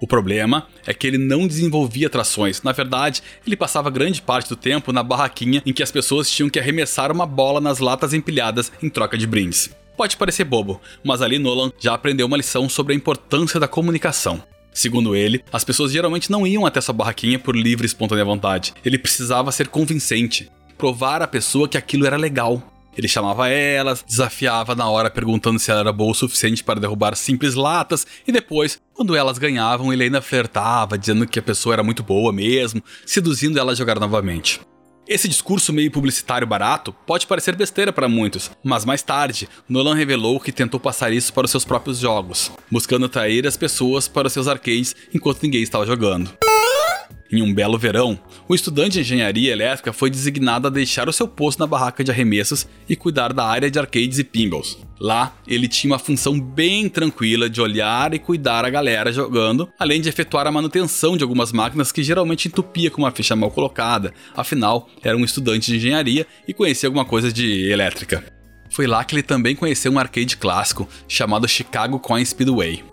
O 0.00 0.06
problema 0.06 0.66
é 0.86 0.94
que 0.94 1.06
ele 1.06 1.18
não 1.18 1.46
desenvolvia 1.46 2.06
atrações. 2.06 2.62
Na 2.62 2.72
verdade, 2.72 3.22
ele 3.46 3.56
passava 3.56 3.90
grande 3.90 4.22
parte 4.22 4.48
do 4.48 4.56
tempo 4.56 4.92
na 4.92 5.02
barraquinha 5.02 5.62
em 5.64 5.72
que 5.72 5.82
as 5.82 5.92
pessoas 5.92 6.30
tinham 6.30 6.48
que 6.48 6.58
arremessar 6.58 7.12
uma 7.12 7.26
bola 7.26 7.60
nas 7.60 7.78
latas 7.78 8.14
empilhadas 8.14 8.72
em 8.82 8.88
troca 8.88 9.18
de 9.18 9.26
brindes. 9.26 9.70
Pode 9.96 10.16
parecer 10.16 10.44
bobo, 10.44 10.80
mas 11.04 11.20
ali 11.20 11.38
Nolan 11.38 11.70
já 11.78 11.92
aprendeu 11.92 12.26
uma 12.26 12.38
lição 12.38 12.68
sobre 12.68 12.94
a 12.94 12.96
importância 12.96 13.60
da 13.60 13.68
comunicação. 13.68 14.42
Segundo 14.72 15.14
ele, 15.14 15.44
as 15.52 15.64
pessoas 15.64 15.92
geralmente 15.92 16.30
não 16.30 16.46
iam 16.46 16.64
até 16.64 16.80
sua 16.80 16.94
barraquinha 16.94 17.38
por 17.38 17.54
livre 17.54 17.84
e 17.84 17.86
espontânea 17.86 18.24
vontade. 18.24 18.72
Ele 18.82 18.98
precisava 18.98 19.52
ser 19.52 19.68
convincente, 19.68 20.50
provar 20.78 21.20
à 21.20 21.26
pessoa 21.26 21.68
que 21.68 21.76
aquilo 21.76 22.06
era 22.06 22.16
legal. 22.16 22.62
Ele 22.96 23.08
chamava 23.08 23.48
elas, 23.48 24.04
desafiava 24.06 24.74
na 24.74 24.88
hora 24.88 25.10
perguntando 25.10 25.58
se 25.58 25.70
ela 25.70 25.80
era 25.80 25.92
boa 25.92 26.12
o 26.12 26.14
suficiente 26.14 26.64
para 26.64 26.80
derrubar 26.80 27.16
simples 27.16 27.54
latas, 27.54 28.06
e 28.26 28.32
depois, 28.32 28.80
quando 28.92 29.16
elas 29.16 29.38
ganhavam, 29.38 29.92
ele 29.92 30.04
ainda 30.04 30.20
flertava, 30.20 30.98
dizendo 30.98 31.26
que 31.26 31.38
a 31.38 31.42
pessoa 31.42 31.74
era 31.74 31.82
muito 31.82 32.02
boa 32.02 32.32
mesmo, 32.32 32.82
seduzindo 33.06 33.58
ela 33.58 33.72
a 33.72 33.74
jogar 33.74 33.98
novamente. 33.98 34.60
Esse 35.08 35.28
discurso 35.28 35.72
meio 35.72 35.90
publicitário 35.90 36.46
barato 36.46 36.92
pode 37.04 37.26
parecer 37.26 37.56
besteira 37.56 37.92
para 37.92 38.08
muitos, 38.08 38.50
mas 38.62 38.84
mais 38.84 39.02
tarde, 39.02 39.48
Nolan 39.68 39.94
revelou 39.94 40.38
que 40.38 40.52
tentou 40.52 40.78
passar 40.78 41.12
isso 41.12 41.32
para 41.32 41.46
os 41.46 41.50
seus 41.50 41.64
próprios 41.64 41.98
jogos, 41.98 42.52
buscando 42.70 43.06
atrair 43.06 43.44
as 43.44 43.56
pessoas 43.56 44.06
para 44.06 44.28
os 44.28 44.32
seus 44.32 44.46
arcades 44.46 44.94
enquanto 45.12 45.42
ninguém 45.42 45.62
estava 45.62 45.84
jogando. 45.84 46.30
Em 47.32 47.42
um 47.42 47.54
belo 47.54 47.78
verão, 47.78 48.18
o 48.48 48.54
estudante 48.56 48.94
de 48.94 49.00
engenharia 49.00 49.52
elétrica 49.52 49.92
foi 49.92 50.10
designado 50.10 50.66
a 50.66 50.70
deixar 50.70 51.08
o 51.08 51.12
seu 51.12 51.28
posto 51.28 51.60
na 51.60 51.66
barraca 51.66 52.02
de 52.02 52.10
arremessos 52.10 52.66
e 52.88 52.96
cuidar 52.96 53.32
da 53.32 53.44
área 53.44 53.70
de 53.70 53.78
arcades 53.78 54.18
e 54.18 54.24
pinballs. 54.24 54.78
Lá, 54.98 55.34
ele 55.46 55.68
tinha 55.68 55.92
uma 55.92 55.98
função 55.98 56.38
bem 56.38 56.88
tranquila 56.88 57.48
de 57.48 57.60
olhar 57.60 58.12
e 58.12 58.18
cuidar 58.18 58.64
a 58.64 58.70
galera 58.70 59.12
jogando, 59.12 59.68
além 59.78 60.00
de 60.00 60.08
efetuar 60.08 60.46
a 60.46 60.52
manutenção 60.52 61.16
de 61.16 61.22
algumas 61.22 61.52
máquinas 61.52 61.92
que 61.92 62.02
geralmente 62.02 62.48
entupia 62.48 62.90
com 62.90 63.02
uma 63.02 63.12
ficha 63.12 63.36
mal 63.36 63.50
colocada, 63.50 64.12
afinal, 64.36 64.88
era 65.02 65.16
um 65.16 65.24
estudante 65.24 65.70
de 65.70 65.76
engenharia 65.76 66.26
e 66.48 66.52
conhecia 66.52 66.88
alguma 66.88 67.04
coisa 67.04 67.32
de 67.32 67.70
elétrica. 67.70 68.24
Foi 68.70 68.86
lá 68.86 69.04
que 69.04 69.14
ele 69.14 69.22
também 69.22 69.54
conheceu 69.54 69.92
um 69.92 69.98
arcade 69.98 70.36
clássico 70.36 70.88
chamado 71.08 71.48
Chicago 71.48 71.98
Coin 71.98 72.24
Speedway. 72.24 72.84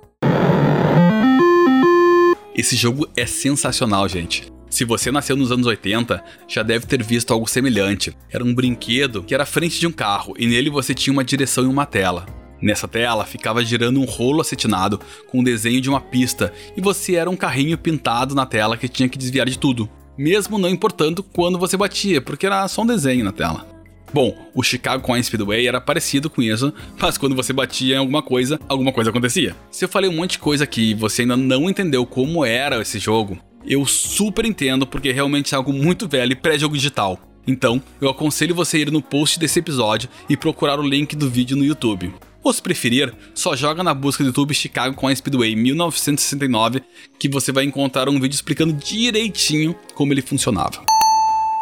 Esse 2.57 2.75
jogo 2.75 3.07
é 3.15 3.27
sensacional, 3.27 4.09
gente. 4.09 4.51
Se 4.67 4.83
você 4.83 5.11
nasceu 5.11 5.35
nos 5.35 5.51
anos 5.51 5.67
80, 5.67 6.23
já 6.47 6.63
deve 6.63 6.87
ter 6.87 7.03
visto 7.03 7.31
algo 7.31 7.47
semelhante. 7.47 8.17
Era 8.31 8.43
um 8.43 8.51
brinquedo 8.53 9.21
que 9.21 9.35
era 9.35 9.45
frente 9.45 9.79
de 9.79 9.85
um 9.85 9.91
carro 9.91 10.33
e 10.39 10.47
nele 10.47 10.71
você 10.71 10.95
tinha 10.95 11.13
uma 11.13 11.23
direção 11.23 11.65
e 11.65 11.67
uma 11.67 11.85
tela. 11.85 12.25
Nessa 12.59 12.87
tela 12.87 13.23
ficava 13.25 13.63
girando 13.63 14.01
um 14.01 14.05
rolo 14.05 14.41
acetinado 14.41 14.99
com 15.27 15.41
o 15.41 15.43
desenho 15.43 15.79
de 15.79 15.87
uma 15.87 16.01
pista 16.01 16.51
e 16.75 16.81
você 16.81 17.13
era 17.13 17.29
um 17.29 17.35
carrinho 17.35 17.77
pintado 17.77 18.33
na 18.33 18.47
tela 18.47 18.75
que 18.75 18.89
tinha 18.89 19.07
que 19.07 19.19
desviar 19.19 19.47
de 19.47 19.59
tudo, 19.59 19.87
mesmo 20.17 20.57
não 20.57 20.67
importando 20.67 21.21
quando 21.21 21.59
você 21.59 21.77
batia, 21.77 22.19
porque 22.19 22.47
era 22.47 22.67
só 22.67 22.81
um 22.81 22.87
desenho 22.87 23.23
na 23.23 23.31
tela. 23.31 23.76
Bom, 24.13 24.35
o 24.53 24.63
Chicago 24.63 25.03
Coin 25.03 25.21
Speedway 25.21 25.67
era 25.67 25.81
parecido 25.81 26.29
com 26.29 26.41
isso, 26.41 26.73
mas 26.99 27.17
quando 27.17 27.35
você 27.35 27.51
batia 27.51 27.95
em 27.95 27.99
alguma 27.99 28.21
coisa, 28.21 28.59
alguma 28.67 28.93
coisa 28.93 29.09
acontecia. 29.09 29.55
Se 29.69 29.83
eu 29.83 29.89
falei 29.89 30.09
um 30.09 30.15
monte 30.15 30.31
de 30.31 30.39
coisa 30.39 30.63
aqui 30.63 30.91
e 30.91 30.93
você 30.93 31.23
ainda 31.23 31.35
não 31.35 31.69
entendeu 31.69 32.05
como 32.05 32.45
era 32.45 32.81
esse 32.81 32.99
jogo, 32.99 33.37
eu 33.65 33.85
super 33.85 34.45
entendo 34.45 34.87
porque 34.87 35.11
realmente 35.11 35.53
é 35.53 35.57
algo 35.57 35.73
muito 35.73 36.07
velho 36.07 36.31
e 36.31 36.35
pré-jogo 36.35 36.75
digital. 36.75 37.19
Então, 37.45 37.81
eu 38.01 38.09
aconselho 38.09 38.55
você 38.55 38.77
a 38.77 38.79
ir 38.81 38.91
no 38.91 39.01
post 39.01 39.39
desse 39.39 39.59
episódio 39.59 40.09
e 40.29 40.35
procurar 40.35 40.79
o 40.79 40.87
link 40.87 41.15
do 41.15 41.29
vídeo 41.29 41.55
no 41.55 41.63
YouTube. 41.63 42.13
Ou 42.43 42.53
se 42.53 42.61
preferir, 42.61 43.13
só 43.33 43.55
joga 43.55 43.83
na 43.83 43.93
busca 43.93 44.23
do 44.23 44.27
YouTube 44.27 44.53
Chicago 44.53 44.95
Coin 44.95 45.15
Speedway 45.15 45.55
1969 45.55 46.81
que 47.19 47.29
você 47.29 47.51
vai 47.51 47.65
encontrar 47.65 48.07
um 48.07 48.19
vídeo 48.19 48.35
explicando 48.35 48.73
direitinho 48.73 49.75
como 49.93 50.13
ele 50.13 50.21
funcionava. 50.21 50.96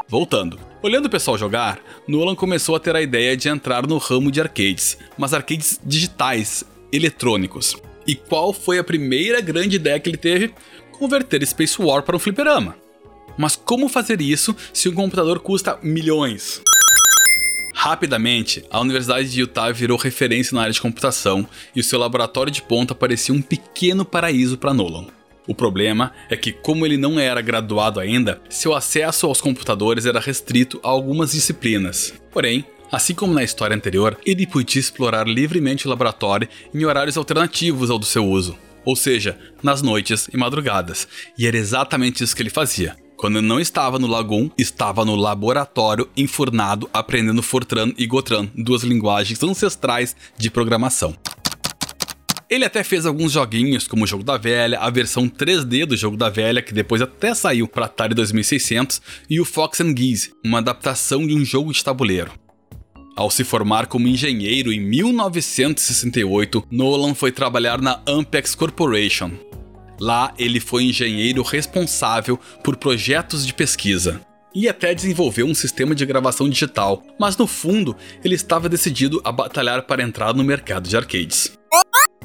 Voltando. 0.07 0.59
Olhando 0.83 1.07
o 1.07 1.09
pessoal 1.09 1.35
jogar, 1.37 1.79
Nolan 2.07 2.35
começou 2.35 2.75
a 2.75 2.79
ter 2.79 2.95
a 2.95 3.01
ideia 3.01 3.35
de 3.35 3.49
entrar 3.49 3.87
no 3.87 3.97
ramo 3.97 4.31
de 4.31 4.39
arcades, 4.39 4.97
mas 5.17 5.33
arcades 5.33 5.79
digitais, 5.83 6.63
eletrônicos. 6.91 7.75
E 8.05 8.13
qual 8.13 8.53
foi 8.53 8.77
a 8.77 8.83
primeira 8.83 9.41
grande 9.41 9.77
ideia 9.77 9.99
que 9.99 10.07
ele 10.07 10.17
teve? 10.17 10.53
Converter 10.91 11.45
Space 11.45 11.81
War 11.81 12.03
para 12.03 12.15
um 12.15 12.19
fliperama. 12.19 12.75
Mas 13.35 13.55
como 13.55 13.89
fazer 13.89 14.21
isso 14.21 14.55
se 14.71 14.87
um 14.87 14.93
computador 14.93 15.39
custa 15.39 15.79
milhões? 15.81 16.61
Rapidamente, 17.73 18.63
a 18.69 18.79
Universidade 18.79 19.29
de 19.29 19.41
Utah 19.41 19.71
virou 19.71 19.97
referência 19.97 20.55
na 20.55 20.61
área 20.61 20.73
de 20.73 20.79
computação 20.79 21.47
e 21.75 21.81
o 21.81 21.83
seu 21.83 21.99
laboratório 21.99 22.51
de 22.51 22.61
ponta 22.61 22.93
parecia 22.93 23.33
um 23.33 23.41
pequeno 23.41 24.05
paraíso 24.05 24.57
para 24.57 24.73
Nolan. 24.73 25.07
O 25.47 25.53
problema 25.53 26.11
é 26.29 26.35
que, 26.35 26.51
como 26.51 26.85
ele 26.85 26.97
não 26.97 27.19
era 27.19 27.41
graduado 27.41 27.99
ainda, 27.99 28.41
seu 28.49 28.73
acesso 28.73 29.27
aos 29.27 29.41
computadores 29.41 30.05
era 30.05 30.19
restrito 30.19 30.79
a 30.83 30.89
algumas 30.89 31.31
disciplinas. 31.31 32.13
Porém, 32.31 32.65
assim 32.91 33.13
como 33.13 33.33
na 33.33 33.43
história 33.43 33.75
anterior, 33.75 34.17
ele 34.25 34.47
podia 34.47 34.79
explorar 34.79 35.27
livremente 35.27 35.85
o 35.85 35.89
laboratório 35.89 36.49
em 36.73 36.83
horários 36.83 37.17
alternativos 37.17 37.89
ao 37.89 37.99
do 37.99 38.05
seu 38.05 38.25
uso, 38.25 38.57
ou 38.83 38.95
seja, 38.95 39.37
nas 39.61 39.81
noites 39.81 40.27
e 40.33 40.37
madrugadas. 40.37 41.07
E 41.37 41.45
era 41.45 41.57
exatamente 41.57 42.23
isso 42.23 42.35
que 42.35 42.41
ele 42.41 42.49
fazia. 42.49 42.95
Quando 43.15 43.41
não 43.41 43.59
estava 43.59 43.97
no 43.97 44.07
Lagoon, 44.07 44.49
estava 44.57 45.05
no 45.05 45.15
laboratório 45.15 46.09
enfurnado 46.17 46.89
aprendendo 46.93 47.41
Fortran 47.41 47.93
e 47.97 48.05
Gotran, 48.05 48.49
duas 48.55 48.83
linguagens 48.83 49.41
ancestrais 49.41 50.15
de 50.37 50.51
programação. 50.51 51.15
Ele 52.47 52.63
até 52.63 52.83
fez 52.83 53.07
alguns 53.07 53.31
joguinhos, 53.31 53.87
como 53.87 54.03
o 54.03 54.07
Jogo 54.07 54.23
da 54.23 54.37
Velha, 54.37 54.79
a 54.79 54.89
versão 54.91 55.27
3D 55.27 55.85
do 55.85 55.97
Jogo 55.97 56.15
da 56.15 56.29
Velha, 56.29 56.61
que 56.61 56.73
depois 56.73 57.01
até 57.01 57.33
saiu 57.33 57.67
para 57.67 57.85
Atari 57.85 58.13
2600, 58.13 59.01
e 59.27 59.41
o 59.41 59.45
Fox 59.45 59.81
and 59.81 59.95
Geese, 59.97 60.31
uma 60.43 60.59
adaptação 60.59 61.25
de 61.25 61.33
um 61.33 61.43
jogo 61.43 61.73
de 61.73 61.83
tabuleiro. 61.83 62.31
Ao 63.15 63.31
se 63.31 63.43
formar 63.43 63.87
como 63.87 64.07
engenheiro 64.07 64.71
em 64.71 64.79
1968, 64.79 66.67
Nolan 66.69 67.15
foi 67.15 67.31
trabalhar 67.31 67.81
na 67.81 67.99
Ampex 68.07 68.53
Corporation. 68.53 69.31
Lá, 69.99 70.31
ele 70.37 70.59
foi 70.59 70.83
engenheiro 70.83 71.41
responsável 71.41 72.39
por 72.63 72.75
projetos 72.75 73.45
de 73.45 73.53
pesquisa. 73.53 74.21
e 74.57 74.69
até 74.69 74.95
desenvolveu 74.95 75.45
um 75.45 75.53
sistema 75.53 75.93
de 75.93 76.05
gravação 76.05 76.47
digital, 76.47 77.03
mas 77.19 77.35
no 77.35 77.45
fundo 77.45 77.93
ele 78.23 78.35
estava 78.35 78.69
decidido 78.69 79.19
a 79.21 79.29
batalhar 79.29 79.81
para 79.81 80.01
entrar 80.01 80.33
no 80.33 80.45
mercado 80.45 80.87
de 80.87 80.95
arcades. 80.95 81.51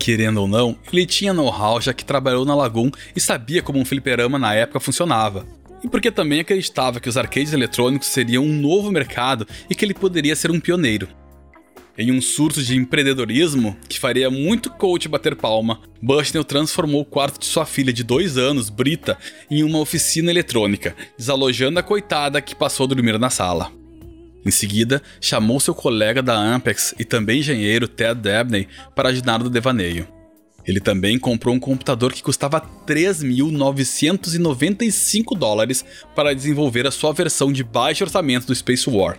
Querendo 0.01 0.41
ou 0.41 0.49
não, 0.49 0.79
ele 0.91 1.05
tinha 1.05 1.35
know-how 1.35 1.79
já 1.79 1.93
que 1.93 2.07
trabalhou 2.07 2.47
na 2.47 2.55
Lagoon 2.55 2.91
e 3.15 3.21
sabia 3.21 3.63
como 3.63 3.79
um 3.79 3.85
fliperama 3.85 4.39
na 4.39 4.55
época 4.55 4.81
funcionava. 4.81 5.47
E 5.85 5.89
porque 5.91 6.11
também 6.11 6.41
acreditava 6.41 6.99
que 6.99 7.09
os 7.09 7.19
arcades 7.19 7.53
eletrônicos 7.53 8.09
seriam 8.09 8.43
um 8.43 8.61
novo 8.61 8.91
mercado 8.91 9.47
e 9.69 9.75
que 9.75 9.85
ele 9.85 9.93
poderia 9.93 10.35
ser 10.35 10.51
um 10.51 10.59
pioneiro. 10.59 11.07
Em 11.99 12.11
um 12.11 12.23
surto 12.23 12.63
de 12.63 12.75
empreendedorismo 12.77 13.77
que 13.91 14.01
faria 14.01 14.31
muito 14.31 14.71
coach 14.71 15.07
bater 15.07 15.37
palma, 15.37 15.83
Bushnell 16.01 16.45
transformou 16.45 17.03
o 17.03 17.05
quarto 17.05 17.39
de 17.39 17.45
sua 17.45 17.67
filha 17.67 17.93
de 17.93 18.03
dois 18.03 18.39
anos, 18.39 18.71
Brita, 18.71 19.19
em 19.51 19.63
uma 19.63 19.81
oficina 19.81 20.31
eletrônica, 20.31 20.97
desalojando 21.19 21.79
a 21.79 21.83
coitada 21.83 22.41
que 22.41 22.55
passou 22.55 22.85
a 22.85 22.89
dormir 22.89 23.19
na 23.19 23.29
sala. 23.29 23.80
Em 24.45 24.51
seguida, 24.51 25.01
chamou 25.21 25.61
seu 25.61 25.75
colega 25.75 26.23
da 26.23 26.37
Ampex 26.37 26.95
e 26.99 27.05
também 27.05 27.39
engenheiro 27.41 27.87
Ted 27.87 28.21
Dabney 28.21 28.67
para 28.95 29.11
ajudar 29.11 29.39
no 29.39 29.51
devaneio. 29.51 30.09
Ele 30.67 30.81
também 30.81 31.19
comprou 31.19 31.55
um 31.55 31.61
computador 31.61 32.13
que 32.13 32.23
custava 32.23 32.61
3.995 32.87 35.37
dólares 35.37 35.85
para 36.15 36.35
desenvolver 36.35 36.87
a 36.87 36.91
sua 36.91 37.13
versão 37.13 37.53
de 37.53 37.63
baixo 37.65 38.05
orçamento 38.05 38.47
do 38.47 38.55
Space 38.55 38.89
War. 38.89 39.17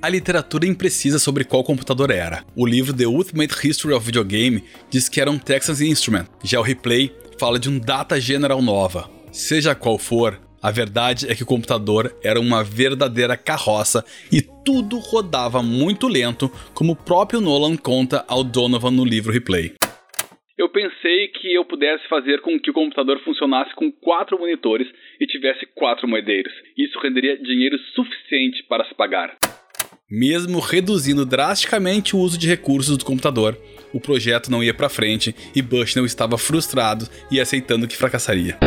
A 0.00 0.08
literatura 0.08 0.66
imprecisa 0.66 1.18
sobre 1.18 1.44
qual 1.44 1.62
computador 1.62 2.10
era. 2.10 2.42
O 2.56 2.66
livro 2.66 2.92
The 2.92 3.06
Ultimate 3.06 3.54
History 3.66 3.94
of 3.94 4.04
Video 4.04 4.24
Game 4.24 4.64
diz 4.90 5.08
que 5.08 5.20
era 5.20 5.30
um 5.30 5.38
Texas 5.38 5.80
Instrument. 5.80 6.26
Já 6.42 6.58
o 6.58 6.62
Replay 6.62 7.14
fala 7.38 7.58
de 7.58 7.70
um 7.70 7.78
Data 7.78 8.20
General 8.20 8.60
Nova. 8.60 9.08
Seja 9.30 9.74
qual 9.74 9.98
for, 9.98 10.38
a 10.62 10.70
verdade 10.70 11.28
é 11.28 11.34
que 11.34 11.42
o 11.42 11.46
computador 11.46 12.16
era 12.22 12.38
uma 12.38 12.62
verdadeira 12.62 13.36
carroça 13.36 14.04
e 14.30 14.40
tudo 14.64 14.98
rodava 14.98 15.60
muito 15.62 16.06
lento, 16.06 16.48
como 16.72 16.92
o 16.92 16.96
próprio 16.96 17.40
Nolan 17.40 17.76
conta 17.76 18.24
ao 18.28 18.44
Donovan 18.44 18.92
no 18.92 19.04
livro 19.04 19.32
Replay. 19.32 19.72
Eu 20.56 20.68
pensei 20.68 21.28
que 21.28 21.52
eu 21.52 21.64
pudesse 21.64 22.06
fazer 22.08 22.40
com 22.42 22.60
que 22.60 22.70
o 22.70 22.74
computador 22.74 23.18
funcionasse 23.24 23.74
com 23.74 23.90
quatro 23.90 24.38
monitores 24.38 24.86
e 25.20 25.26
tivesse 25.26 25.66
quatro 25.74 26.06
moedeiros. 26.06 26.52
Isso 26.78 26.98
renderia 27.00 27.36
dinheiro 27.36 27.76
suficiente 27.96 28.62
para 28.68 28.84
se 28.84 28.94
pagar. 28.94 29.36
Mesmo 30.08 30.60
reduzindo 30.60 31.24
drasticamente 31.24 32.14
o 32.14 32.18
uso 32.18 32.38
de 32.38 32.46
recursos 32.46 32.96
do 32.98 33.04
computador, 33.04 33.58
o 33.92 34.00
projeto 34.00 34.50
não 34.50 34.62
ia 34.62 34.74
para 34.74 34.90
frente 34.90 35.34
e 35.56 35.62
Bushnell 35.62 36.04
estava 36.04 36.38
frustrado 36.38 37.06
e 37.30 37.40
aceitando 37.40 37.88
que 37.88 37.96
fracassaria. 37.96 38.58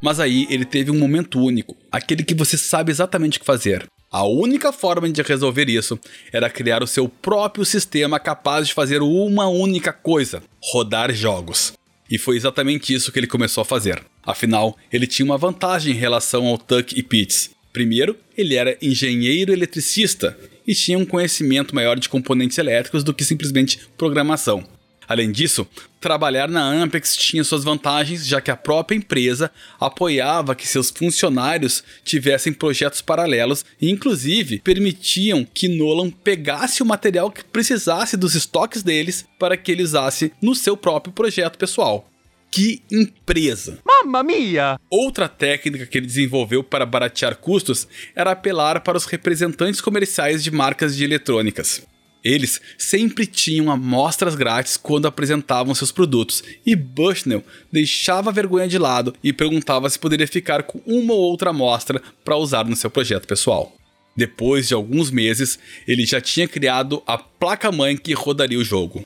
Mas 0.00 0.18
aí 0.18 0.46
ele 0.48 0.64
teve 0.64 0.90
um 0.90 0.98
momento 0.98 1.38
único, 1.38 1.76
aquele 1.92 2.24
que 2.24 2.34
você 2.34 2.56
sabe 2.56 2.90
exatamente 2.90 3.36
o 3.36 3.40
que 3.40 3.46
fazer. 3.46 3.86
A 4.10 4.26
única 4.26 4.72
forma 4.72 5.08
de 5.08 5.22
resolver 5.22 5.68
isso 5.68 5.98
era 6.32 6.50
criar 6.50 6.82
o 6.82 6.86
seu 6.86 7.08
próprio 7.08 7.64
sistema 7.64 8.18
capaz 8.18 8.66
de 8.68 8.74
fazer 8.74 9.02
uma 9.02 9.46
única 9.46 9.92
coisa: 9.92 10.42
rodar 10.72 11.14
jogos. 11.14 11.74
E 12.10 12.18
foi 12.18 12.36
exatamente 12.36 12.92
isso 12.92 13.12
que 13.12 13.20
ele 13.20 13.28
começou 13.28 13.62
a 13.62 13.64
fazer. 13.64 14.02
Afinal, 14.24 14.76
ele 14.92 15.06
tinha 15.06 15.24
uma 15.24 15.38
vantagem 15.38 15.94
em 15.94 15.98
relação 15.98 16.46
ao 16.46 16.58
Tuck 16.58 16.98
e 16.98 17.02
Pitts. 17.04 17.50
Primeiro, 17.72 18.16
ele 18.36 18.56
era 18.56 18.76
engenheiro 18.82 19.52
eletricista 19.52 20.36
e 20.66 20.74
tinha 20.74 20.98
um 20.98 21.06
conhecimento 21.06 21.72
maior 21.72 21.98
de 22.00 22.08
componentes 22.08 22.58
elétricos 22.58 23.04
do 23.04 23.14
que 23.14 23.24
simplesmente 23.24 23.78
programação. 23.96 24.64
Além 25.10 25.32
disso, 25.32 25.66
trabalhar 26.00 26.48
na 26.48 26.62
Ampex 26.62 27.16
tinha 27.16 27.42
suas 27.42 27.64
vantagens, 27.64 28.24
já 28.24 28.40
que 28.40 28.48
a 28.48 28.56
própria 28.56 28.96
empresa 28.96 29.50
apoiava 29.80 30.54
que 30.54 30.68
seus 30.68 30.88
funcionários 30.88 31.82
tivessem 32.04 32.52
projetos 32.52 33.00
paralelos 33.00 33.64
e, 33.80 33.90
inclusive, 33.90 34.60
permitiam 34.60 35.44
que 35.44 35.66
Nolan 35.66 36.12
pegasse 36.12 36.80
o 36.80 36.86
material 36.86 37.28
que 37.28 37.42
precisasse 37.42 38.16
dos 38.16 38.36
estoques 38.36 38.84
deles 38.84 39.26
para 39.36 39.56
que 39.56 39.72
ele 39.72 39.82
usasse 39.82 40.32
no 40.40 40.54
seu 40.54 40.76
próprio 40.76 41.12
projeto 41.12 41.58
pessoal. 41.58 42.08
Que 42.48 42.80
empresa! 42.88 43.80
Mamma 43.84 44.22
mia! 44.22 44.78
Outra 44.88 45.28
técnica 45.28 45.86
que 45.86 45.98
ele 45.98 46.06
desenvolveu 46.06 46.62
para 46.62 46.86
baratear 46.86 47.34
custos 47.34 47.88
era 48.14 48.30
apelar 48.30 48.80
para 48.82 48.96
os 48.96 49.06
representantes 49.06 49.80
comerciais 49.80 50.44
de 50.44 50.52
marcas 50.52 50.96
de 50.96 51.02
eletrônicas. 51.02 51.82
Eles 52.22 52.60
sempre 52.76 53.26
tinham 53.26 53.70
amostras 53.70 54.34
grátis 54.34 54.76
quando 54.76 55.06
apresentavam 55.06 55.74
seus 55.74 55.90
produtos, 55.90 56.42
e 56.66 56.76
Bushnell 56.76 57.44
deixava 57.72 58.30
a 58.30 58.32
vergonha 58.32 58.68
de 58.68 58.78
lado 58.78 59.14
e 59.22 59.32
perguntava 59.32 59.88
se 59.88 59.98
poderia 59.98 60.28
ficar 60.28 60.64
com 60.64 60.80
uma 60.86 61.14
ou 61.14 61.20
outra 61.20 61.50
amostra 61.50 62.02
para 62.24 62.36
usar 62.36 62.64
no 62.64 62.76
seu 62.76 62.90
projeto 62.90 63.26
pessoal. 63.26 63.74
Depois 64.14 64.68
de 64.68 64.74
alguns 64.74 65.10
meses, 65.10 65.58
ele 65.86 66.04
já 66.04 66.20
tinha 66.20 66.46
criado 66.46 67.02
a 67.06 67.16
placa-mãe 67.16 67.96
que 67.96 68.12
rodaria 68.12 68.58
o 68.58 68.64
jogo. 68.64 69.04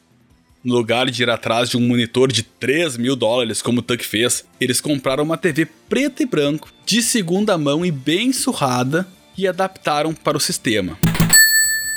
No 0.65 0.75
lugar 0.75 1.11
de 1.11 1.23
ir 1.23 1.29
atrás 1.29 1.69
de 1.69 1.77
um 1.77 1.87
monitor 1.87 2.33
de 2.33 2.43
3 2.43 2.97
mil 2.97 3.15
dólares, 3.15 3.61
como 3.61 3.81
o 3.81 3.83
Tuck 3.83 4.03
fez, 4.03 4.45
eles 4.59 4.81
compraram 4.81 5.23
uma 5.23 5.37
TV 5.37 5.69
preta 5.89 6.23
e 6.23 6.27
branco, 6.27 6.73
de 6.87 7.03
segunda 7.03 7.57
mão 7.59 7.85
e 7.85 7.91
bem 7.91 8.33
surrada, 8.33 9.07
e 9.37 9.47
adaptaram 9.47 10.15
para 10.15 10.37
o 10.37 10.41
sistema, 10.41 10.99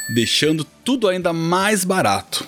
deixando 0.10 0.66
tudo 0.84 1.08
ainda 1.08 1.34
mais 1.34 1.84
barato. 1.84 2.48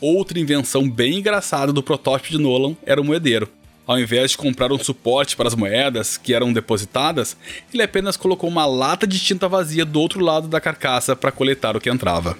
Outra 0.00 0.38
invenção 0.38 0.88
bem 0.88 1.18
engraçada 1.18 1.72
do 1.72 1.82
protótipo 1.82 2.36
de 2.36 2.42
Nolan 2.42 2.76
era 2.84 3.00
o 3.00 3.04
moedeiro. 3.04 3.48
Ao 3.86 3.98
invés 3.98 4.32
de 4.32 4.38
comprar 4.38 4.72
um 4.72 4.78
suporte 4.78 5.36
para 5.36 5.46
as 5.46 5.54
moedas 5.54 6.16
que 6.16 6.32
eram 6.34 6.52
depositadas, 6.52 7.36
ele 7.72 7.82
apenas 7.82 8.16
colocou 8.16 8.48
uma 8.48 8.66
lata 8.66 9.06
de 9.06 9.20
tinta 9.20 9.48
vazia 9.48 9.84
do 9.84 10.00
outro 10.00 10.20
lado 10.20 10.48
da 10.48 10.60
carcaça 10.60 11.14
para 11.14 11.30
coletar 11.30 11.76
o 11.76 11.80
que 11.80 11.90
entrava. 11.90 12.36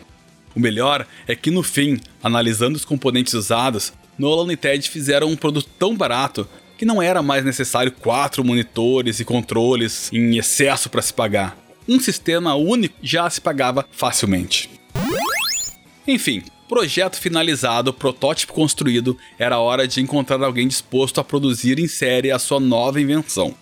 O 0.54 0.60
melhor 0.60 1.06
é 1.26 1.34
que 1.34 1.50
no 1.50 1.62
fim, 1.62 2.00
analisando 2.22 2.76
os 2.76 2.84
componentes 2.84 3.34
usados, 3.34 3.92
Nolan 4.18 4.52
e 4.52 4.56
Ted 4.56 4.88
fizeram 4.88 5.28
um 5.28 5.36
produto 5.36 5.68
tão 5.78 5.96
barato 5.96 6.48
que 6.78 6.84
não 6.84 7.02
era 7.02 7.22
mais 7.22 7.44
necessário 7.44 7.92
quatro 7.92 8.44
monitores 8.44 9.20
e 9.20 9.24
controles 9.24 10.10
em 10.12 10.36
excesso 10.38 10.88
para 10.88 11.02
se 11.02 11.12
pagar. 11.12 11.63
Um 11.88 12.00
sistema 12.00 12.54
único 12.54 12.94
já 13.02 13.28
se 13.28 13.40
pagava 13.40 13.86
facilmente. 13.90 14.70
Enfim, 16.06 16.42
projeto 16.68 17.16
finalizado, 17.16 17.92
protótipo 17.92 18.52
construído, 18.52 19.18
era 19.38 19.58
hora 19.58 19.86
de 19.86 20.00
encontrar 20.00 20.42
alguém 20.42 20.66
disposto 20.66 21.20
a 21.20 21.24
produzir 21.24 21.78
em 21.78 21.86
série 21.86 22.30
a 22.30 22.38
sua 22.38 22.58
nova 22.58 23.00
invenção. 23.00 23.54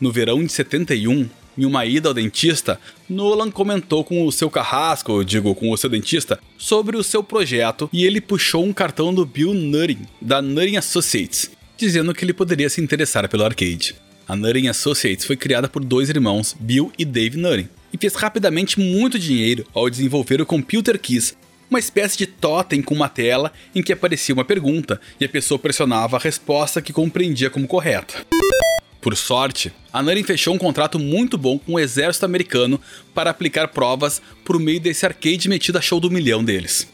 No 0.00 0.10
verão 0.10 0.42
de 0.42 0.50
71, 0.50 1.28
em 1.58 1.64
uma 1.66 1.84
ida 1.84 2.08
ao 2.08 2.14
dentista, 2.14 2.80
Nolan 3.08 3.50
comentou 3.50 4.02
com 4.02 4.24
o 4.24 4.32
seu 4.32 4.48
carrasco, 4.48 5.22
digo, 5.22 5.54
com 5.54 5.70
o 5.70 5.76
seu 5.76 5.90
dentista, 5.90 6.40
sobre 6.56 6.96
o 6.96 7.04
seu 7.04 7.22
projeto 7.22 7.90
e 7.92 8.06
ele 8.06 8.20
puxou 8.20 8.64
um 8.64 8.72
cartão 8.72 9.12
do 9.12 9.26
Bill 9.26 9.52
Nutting, 9.52 10.06
da 10.20 10.40
Nutting 10.40 10.76
Associates, 10.76 11.50
dizendo 11.76 12.14
que 12.14 12.24
ele 12.24 12.32
poderia 12.32 12.70
se 12.70 12.80
interessar 12.80 13.28
pelo 13.28 13.44
arcade. 13.44 13.94
A 14.30 14.36
Nutting 14.36 14.68
Associates 14.68 15.24
foi 15.24 15.36
criada 15.36 15.68
por 15.68 15.84
dois 15.84 16.08
irmãos, 16.08 16.54
Bill 16.60 16.92
e 16.96 17.04
Dave 17.04 17.36
Nutting, 17.36 17.68
e 17.92 17.98
fez 17.98 18.14
rapidamente 18.14 18.78
muito 18.78 19.18
dinheiro 19.18 19.66
ao 19.74 19.90
desenvolver 19.90 20.40
o 20.40 20.46
Computer 20.46 20.96
Keys, 21.00 21.36
uma 21.68 21.80
espécie 21.80 22.16
de 22.16 22.28
totem 22.28 22.80
com 22.80 22.94
uma 22.94 23.08
tela 23.08 23.52
em 23.74 23.82
que 23.82 23.92
aparecia 23.92 24.32
uma 24.32 24.44
pergunta 24.44 25.00
e 25.18 25.24
a 25.24 25.28
pessoa 25.28 25.58
pressionava 25.58 26.16
a 26.16 26.20
resposta 26.20 26.80
que 26.80 26.92
compreendia 26.92 27.50
como 27.50 27.66
correta. 27.66 28.24
Por 29.00 29.16
sorte, 29.16 29.72
a 29.92 30.00
Nurin 30.00 30.22
fechou 30.22 30.54
um 30.54 30.58
contrato 30.58 30.96
muito 30.96 31.36
bom 31.36 31.58
com 31.58 31.72
o 31.72 31.80
exército 31.80 32.24
americano 32.24 32.80
para 33.12 33.30
aplicar 33.30 33.66
provas 33.66 34.22
por 34.44 34.60
meio 34.60 34.78
desse 34.78 35.04
arcade 35.04 35.48
metido 35.48 35.76
a 35.76 35.80
show 35.80 35.98
do 35.98 36.08
milhão 36.08 36.44
deles. 36.44 36.86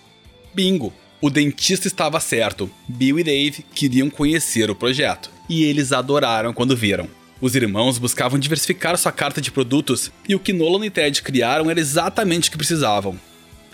Bingo! 0.55 0.91
O 1.21 1.29
dentista 1.29 1.87
estava 1.87 2.19
certo. 2.19 2.71
Bill 2.89 3.19
e 3.19 3.25
Dave 3.25 3.65
queriam 3.75 4.09
conhecer 4.09 4.71
o 4.71 4.75
projeto, 4.75 5.31
e 5.51 5.65
eles 5.65 5.93
adoraram 5.93 6.55
quando 6.55 6.77
viram. 6.77 7.09
Os 7.41 7.55
irmãos 7.55 7.99
buscavam 7.99 8.39
diversificar 8.39 8.97
sua 8.97 9.13
carta 9.13 9.43
de 9.43 9.51
produtos 9.51 10.11
e 10.27 10.35
o 10.35 10.41
que 10.41 10.55
Nolan 10.55 10.87
e 10.87 10.91
Ted 10.91 11.21
criaram 11.23 11.71
era 11.71 11.79
exatamente 11.79 12.49
o 12.49 12.53
que 12.53 12.57
precisavam. 12.57 13.19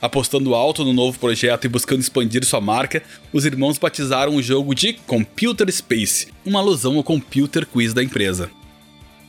Apostando 0.01 0.53
alto 0.53 0.85
no 0.85 0.93
novo 0.93 1.17
projeto 1.17 1.65
e 1.65 1.69
buscando 1.69 2.01
expandir 2.01 2.45
sua 2.45 2.61
marca, 2.61 3.05
os 3.33 3.45
irmãos 3.45 3.79
batizaram 3.79 4.35
o 4.35 4.43
jogo 4.43 4.75
de 4.75 4.95
Computer 4.95 5.71
Space, 5.71 6.27
uma 6.45 6.59
alusão 6.59 6.97
ao 6.97 7.05
Computer 7.05 7.65
Quiz 7.65 7.95
da 7.95 8.03
empresa. 8.03 8.51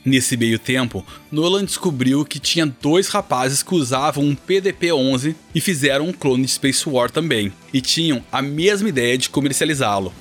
Nesse 0.04 0.36
meio 0.36 0.58
tempo, 0.58 1.06
Nolan 1.30 1.64
descobriu 1.64 2.24
que 2.24 2.40
tinha 2.40 2.66
dois 2.66 3.06
rapazes 3.08 3.62
que 3.62 3.74
usavam 3.74 4.24
um 4.24 4.34
PDP-11 4.34 5.36
e 5.54 5.60
fizeram 5.60 6.08
um 6.08 6.12
clone 6.12 6.44
de 6.44 6.50
Space 6.50 6.86
War 6.88 7.08
também, 7.08 7.52
e 7.72 7.80
tinham 7.80 8.22
a 8.30 8.42
mesma 8.42 8.88
ideia 8.88 9.16
de 9.16 9.30
comercializá-lo. 9.30 10.12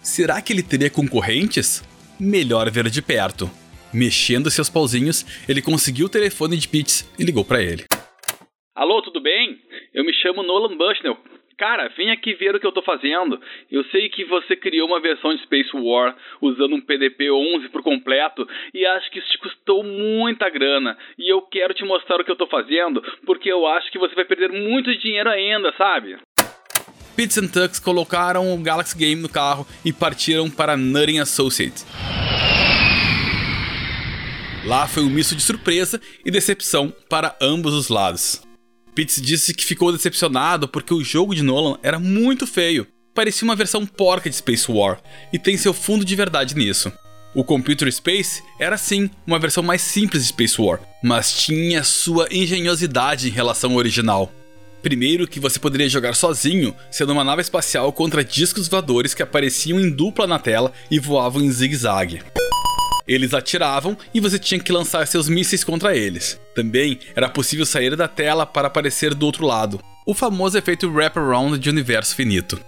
Será 0.00 0.40
que 0.40 0.52
ele 0.52 0.62
teria 0.62 0.88
concorrentes? 0.88 1.82
Melhor 2.20 2.70
ver 2.70 2.88
de 2.88 3.02
perto. 3.02 3.50
Mexendo 3.92 4.50
seus 4.50 4.70
pauzinhos, 4.70 5.24
ele 5.48 5.60
conseguiu 5.60 6.06
o 6.06 6.08
telefone 6.08 6.56
de 6.56 6.68
Pitts 6.68 7.02
e 7.18 7.24
ligou 7.24 7.44
para 7.44 7.60
ele. 7.60 7.84
Alô, 8.74 9.02
tudo 9.02 9.20
bem? 9.20 9.58
Eu 9.92 10.04
me 10.04 10.12
chamo 10.14 10.42
Nolan 10.42 10.76
Bushnell. 10.76 11.16
Cara, 11.58 11.88
vem 11.96 12.10
aqui 12.10 12.34
ver 12.34 12.54
o 12.54 12.60
que 12.60 12.66
eu 12.66 12.72
tô 12.72 12.82
fazendo. 12.82 13.40
Eu 13.70 13.84
sei 13.84 14.08
que 14.08 14.24
você 14.24 14.56
criou 14.56 14.88
uma 14.88 15.00
versão 15.00 15.34
de 15.34 15.42
Space 15.42 15.70
War 15.74 16.16
usando 16.40 16.74
um 16.74 16.80
PDP 16.80 17.30
11 17.30 17.68
por 17.68 17.82
completo 17.82 18.46
e 18.72 18.84
acho 18.84 19.10
que 19.10 19.18
isso 19.18 19.30
te 19.30 19.38
custou 19.38 19.82
muita 19.82 20.48
grana. 20.48 20.96
E 21.18 21.32
eu 21.32 21.42
quero 21.42 21.74
te 21.74 21.84
mostrar 21.84 22.20
o 22.20 22.24
que 22.24 22.30
eu 22.30 22.36
tô 22.36 22.46
fazendo 22.46 23.02
porque 23.24 23.50
eu 23.50 23.66
acho 23.66 23.90
que 23.90 23.98
você 23.98 24.14
vai 24.14 24.24
perder 24.24 24.50
muito 24.50 24.96
dinheiro 24.98 25.30
ainda, 25.30 25.72
sabe? 25.76 26.16
Pitts 27.16 27.38
and 27.38 27.48
Tux 27.48 27.78
colocaram 27.78 28.52
o 28.52 28.58
Galaxy 28.58 28.96
Game 28.96 29.22
no 29.22 29.28
carro 29.28 29.66
e 29.84 29.92
partiram 29.92 30.50
para 30.50 30.76
Nutting 30.76 31.18
Associates. 31.18 31.86
Lá 34.64 34.88
foi 34.88 35.02
um 35.04 35.10
misto 35.10 35.36
de 35.36 35.42
surpresa 35.42 36.00
e 36.24 36.30
decepção 36.30 36.92
para 37.08 37.36
ambos 37.40 37.74
os 37.74 37.88
lados. 37.88 38.40
Pitts 38.94 39.20
disse 39.20 39.52
que 39.52 39.64
ficou 39.64 39.92
decepcionado 39.92 40.66
porque 40.66 40.94
o 40.94 41.04
jogo 41.04 41.34
de 41.34 41.42
Nolan 41.42 41.78
era 41.82 41.98
muito 41.98 42.46
feio, 42.46 42.86
parecia 43.14 43.44
uma 43.44 43.56
versão 43.56 43.84
porca 43.84 44.30
de 44.30 44.36
Space 44.36 44.70
War, 44.70 45.00
e 45.32 45.38
tem 45.38 45.56
seu 45.56 45.74
fundo 45.74 46.04
de 46.04 46.16
verdade 46.16 46.54
nisso. 46.54 46.92
O 47.34 47.44
Computer 47.44 47.90
Space 47.92 48.42
era 48.58 48.78
sim 48.78 49.10
uma 49.26 49.38
versão 49.38 49.62
mais 49.62 49.82
simples 49.82 50.22
de 50.22 50.28
Space 50.28 50.60
War, 50.60 50.80
mas 51.02 51.32
tinha 51.32 51.82
sua 51.82 52.28
engenhosidade 52.30 53.28
em 53.28 53.32
relação 53.32 53.72
ao 53.72 53.76
original. 53.76 54.32
Primeiro, 54.84 55.26
que 55.26 55.40
você 55.40 55.58
poderia 55.58 55.88
jogar 55.88 56.14
sozinho, 56.14 56.76
sendo 56.90 57.14
uma 57.14 57.24
nave 57.24 57.40
espacial 57.40 57.90
contra 57.90 58.22
discos 58.22 58.68
voadores 58.68 59.14
que 59.14 59.22
apareciam 59.22 59.80
em 59.80 59.90
dupla 59.90 60.26
na 60.26 60.38
tela 60.38 60.74
e 60.90 60.98
voavam 60.98 61.40
em 61.40 61.50
zigue-zague. 61.50 62.20
Eles 63.08 63.32
atiravam 63.32 63.96
e 64.12 64.20
você 64.20 64.38
tinha 64.38 64.60
que 64.60 64.70
lançar 64.70 65.06
seus 65.06 65.26
mísseis 65.26 65.64
contra 65.64 65.96
eles. 65.96 66.38
Também 66.54 66.98
era 67.16 67.30
possível 67.30 67.64
sair 67.64 67.96
da 67.96 68.06
tela 68.06 68.44
para 68.44 68.68
aparecer 68.68 69.14
do 69.14 69.24
outro 69.24 69.46
lado, 69.46 69.80
o 70.06 70.12
famoso 70.12 70.58
efeito 70.58 70.86
wraparound 70.86 71.58
de 71.58 71.70
universo 71.70 72.14
finito. 72.14 72.60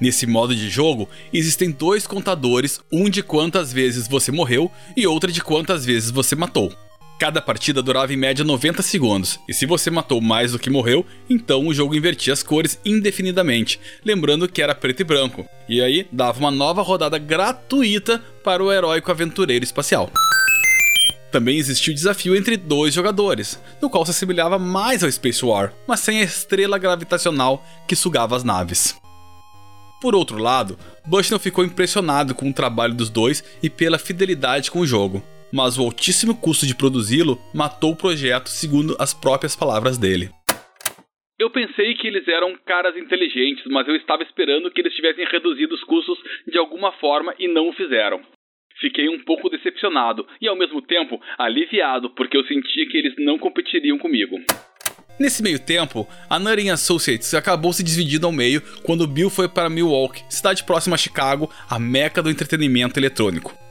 Nesse 0.00 0.28
modo 0.28 0.54
de 0.54 0.70
jogo, 0.70 1.08
existem 1.32 1.72
dois 1.72 2.06
contadores, 2.06 2.80
um 2.92 3.10
de 3.10 3.20
quantas 3.20 3.72
vezes 3.72 4.06
você 4.06 4.30
morreu 4.30 4.70
e 4.96 5.08
outro 5.08 5.32
de 5.32 5.42
quantas 5.42 5.84
vezes 5.84 6.12
você 6.12 6.36
matou. 6.36 6.72
Cada 7.18 7.40
partida 7.40 7.80
durava 7.80 8.12
em 8.12 8.16
média 8.16 8.44
90 8.44 8.82
segundos, 8.82 9.38
e 9.48 9.54
se 9.54 9.66
você 9.66 9.88
matou 9.88 10.20
mais 10.20 10.50
do 10.50 10.58
que 10.58 10.68
morreu, 10.68 11.06
então 11.30 11.66
o 11.66 11.72
jogo 11.72 11.94
invertia 11.94 12.32
as 12.32 12.42
cores 12.42 12.78
indefinidamente, 12.84 13.80
lembrando 14.04 14.48
que 14.48 14.60
era 14.60 14.74
preto 14.74 15.00
e 15.00 15.04
branco, 15.04 15.46
e 15.68 15.80
aí 15.80 16.08
dava 16.10 16.40
uma 16.40 16.50
nova 16.50 16.82
rodada 16.82 17.16
gratuita 17.16 18.18
para 18.42 18.62
o 18.62 18.72
heróico 18.72 19.12
aventureiro 19.12 19.64
espacial. 19.64 20.10
Também 21.30 21.56
existia 21.56 21.92
o 21.92 21.94
desafio 21.94 22.36
entre 22.36 22.56
dois 22.56 22.92
jogadores, 22.92 23.60
no 23.80 23.88
qual 23.88 24.04
se 24.04 24.10
assemelhava 24.10 24.58
mais 24.58 25.04
ao 25.04 25.10
Space 25.10 25.44
War, 25.44 25.72
mas 25.86 26.00
sem 26.00 26.18
a 26.18 26.24
estrela 26.24 26.78
gravitacional 26.78 27.64
que 27.86 27.96
sugava 27.96 28.36
as 28.36 28.42
naves. 28.42 28.96
Por 30.00 30.14
outro 30.14 30.36
lado, 30.36 30.76
Bushnell 31.06 31.40
ficou 31.40 31.64
impressionado 31.64 32.34
com 32.34 32.50
o 32.50 32.52
trabalho 32.52 32.92
dos 32.92 33.08
dois 33.08 33.42
e 33.62 33.70
pela 33.70 33.98
fidelidade 33.98 34.70
com 34.70 34.80
o 34.80 34.86
jogo, 34.86 35.24
mas 35.54 35.78
o 35.78 35.82
altíssimo 35.82 36.34
custo 36.34 36.66
de 36.66 36.74
produzi-lo 36.74 37.38
matou 37.54 37.92
o 37.92 37.96
projeto, 37.96 38.48
segundo 38.48 38.96
as 38.98 39.14
próprias 39.14 39.54
palavras 39.54 39.96
dele. 39.96 40.28
Eu 41.38 41.48
pensei 41.48 41.94
que 41.94 42.08
eles 42.08 42.26
eram 42.26 42.56
caras 42.66 42.96
inteligentes, 42.96 43.64
mas 43.66 43.86
eu 43.86 43.94
estava 43.94 44.24
esperando 44.24 44.70
que 44.70 44.80
eles 44.80 44.94
tivessem 44.94 45.24
reduzido 45.26 45.74
os 45.74 45.84
custos 45.84 46.18
de 46.46 46.58
alguma 46.58 46.90
forma 46.92 47.32
e 47.38 47.46
não 47.46 47.68
o 47.68 47.72
fizeram. 47.72 48.20
Fiquei 48.80 49.08
um 49.08 49.22
pouco 49.22 49.48
decepcionado 49.48 50.26
e 50.40 50.48
ao 50.48 50.56
mesmo 50.56 50.82
tempo 50.82 51.20
aliviado 51.38 52.10
porque 52.10 52.36
eu 52.36 52.44
sentia 52.44 52.88
que 52.88 52.96
eles 52.96 53.14
não 53.18 53.38
competiriam 53.38 53.96
comigo. 53.98 54.36
Nesse 55.20 55.40
meio 55.44 55.64
tempo, 55.64 56.08
a 56.28 56.40
Nutting 56.40 56.70
Associates 56.70 57.32
acabou 57.34 57.72
se 57.72 57.84
dividindo 57.84 58.26
ao 58.26 58.32
meio 58.32 58.60
quando 58.82 59.06
Bill 59.06 59.30
foi 59.30 59.48
para 59.48 59.70
Milwaukee, 59.70 60.24
cidade 60.28 60.64
próxima 60.64 60.96
a 60.96 60.98
Chicago, 60.98 61.48
a 61.70 61.78
meca 61.78 62.20
do 62.20 62.30
entretenimento 62.30 62.98
eletrônico. 62.98 63.63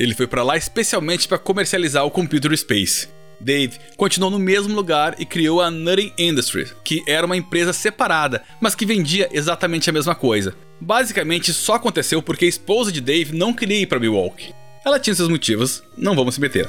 Ele 0.00 0.14
foi 0.14 0.26
para 0.26 0.42
lá 0.42 0.56
especialmente 0.56 1.28
para 1.28 1.36
comercializar 1.36 2.06
o 2.06 2.10
Computer 2.10 2.56
Space. 2.56 3.06
Dave 3.38 3.78
continuou 3.98 4.30
no 4.30 4.38
mesmo 4.38 4.74
lugar 4.74 5.14
e 5.18 5.26
criou 5.26 5.60
a 5.60 5.70
Nutting 5.70 6.14
Industries, 6.16 6.74
que 6.82 7.02
era 7.06 7.26
uma 7.26 7.36
empresa 7.36 7.74
separada, 7.74 8.42
mas 8.62 8.74
que 8.74 8.86
vendia 8.86 9.28
exatamente 9.30 9.90
a 9.90 9.92
mesma 9.92 10.14
coisa. 10.14 10.54
Basicamente, 10.80 11.52
só 11.52 11.74
aconteceu 11.74 12.22
porque 12.22 12.46
a 12.46 12.48
esposa 12.48 12.90
de 12.90 13.02
Dave 13.02 13.36
não 13.36 13.52
queria 13.52 13.82
ir 13.82 13.86
para 13.86 14.00
Milwaukee. 14.00 14.54
Ela 14.86 14.98
tinha 14.98 15.14
seus 15.14 15.28
motivos, 15.28 15.82
não 15.98 16.16
vamos 16.16 16.36
se 16.36 16.40
meter. 16.40 16.66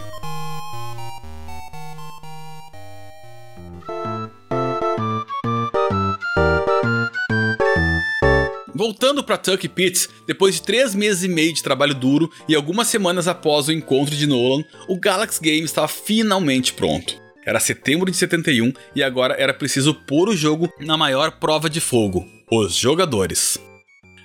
Voltando 8.82 9.24
para 9.24 9.38
Tuck 9.38 9.70
Pitts, 9.70 10.10
depois 10.26 10.56
de 10.56 10.64
três 10.64 10.96
meses 10.96 11.22
e 11.22 11.28
meio 11.28 11.54
de 11.54 11.62
trabalho 11.62 11.94
duro 11.94 12.32
e 12.50 12.56
algumas 12.56 12.88
semanas 12.88 13.28
após 13.28 13.68
o 13.68 13.72
encontro 13.72 14.16
de 14.16 14.26
Nolan, 14.26 14.66
o 14.88 15.00
Galaxy 15.00 15.40
Game 15.40 15.64
estava 15.64 15.88
finalmente 15.88 16.74
pronto. 16.74 17.16
Era 17.46 17.60
setembro 17.60 18.10
de 18.10 18.18
71 18.18 18.74
e 18.96 19.04
agora 19.04 19.36
era 19.38 19.54
preciso 19.54 19.94
pôr 19.94 20.30
o 20.30 20.36
jogo 20.36 20.68
na 20.80 20.98
maior 20.98 21.34
prova 21.34 21.70
de 21.70 21.80
fogo: 21.80 22.26
os 22.52 22.74
jogadores 22.74 23.60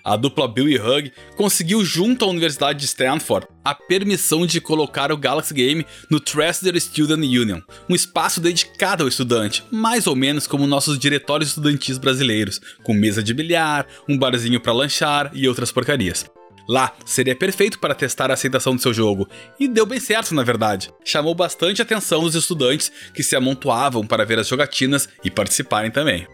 a 0.06 0.16
dupla 0.16 0.46
Bill 0.46 0.68
e 0.68 0.78
Hug 0.78 1.12
conseguiu 1.36 1.84
junto 1.84 2.24
à 2.24 2.28
Universidade 2.28 2.78
de 2.78 2.84
Stanford 2.84 3.48
a 3.64 3.74
permissão 3.74 4.46
de 4.46 4.60
colocar 4.60 5.10
o 5.10 5.16
Galaxy 5.16 5.52
Game 5.52 5.84
no 6.08 6.20
Trusted 6.20 6.80
Student 6.80 7.24
Union, 7.24 7.60
um 7.90 7.94
espaço 7.94 8.40
dedicado 8.40 9.02
ao 9.02 9.08
estudante, 9.08 9.64
mais 9.72 10.06
ou 10.06 10.14
menos 10.14 10.46
como 10.46 10.64
nossos 10.64 10.96
diretórios 10.96 11.48
estudantis 11.48 11.98
brasileiros, 11.98 12.60
com 12.84 12.94
mesa 12.94 13.20
de 13.20 13.34
bilhar, 13.34 13.84
um 14.08 14.16
barzinho 14.16 14.60
para 14.60 14.72
lanchar 14.72 15.32
e 15.34 15.48
outras 15.48 15.72
porcarias. 15.72 16.24
Lá 16.68 16.92
seria 17.04 17.34
perfeito 17.34 17.80
para 17.80 17.94
testar 17.94 18.30
a 18.30 18.34
aceitação 18.34 18.76
do 18.76 18.82
seu 18.82 18.94
jogo, 18.94 19.28
e 19.58 19.66
deu 19.66 19.86
bem 19.86 19.98
certo 19.98 20.34
na 20.34 20.44
verdade. 20.44 20.90
Chamou 21.04 21.34
bastante 21.34 21.82
atenção 21.82 22.22
dos 22.22 22.36
estudantes 22.36 22.92
que 23.12 23.24
se 23.24 23.34
amontoavam 23.34 24.06
para 24.06 24.24
ver 24.24 24.38
as 24.38 24.46
jogatinas 24.46 25.08
e 25.24 25.30
participarem 25.30 25.90
também. 25.90 26.28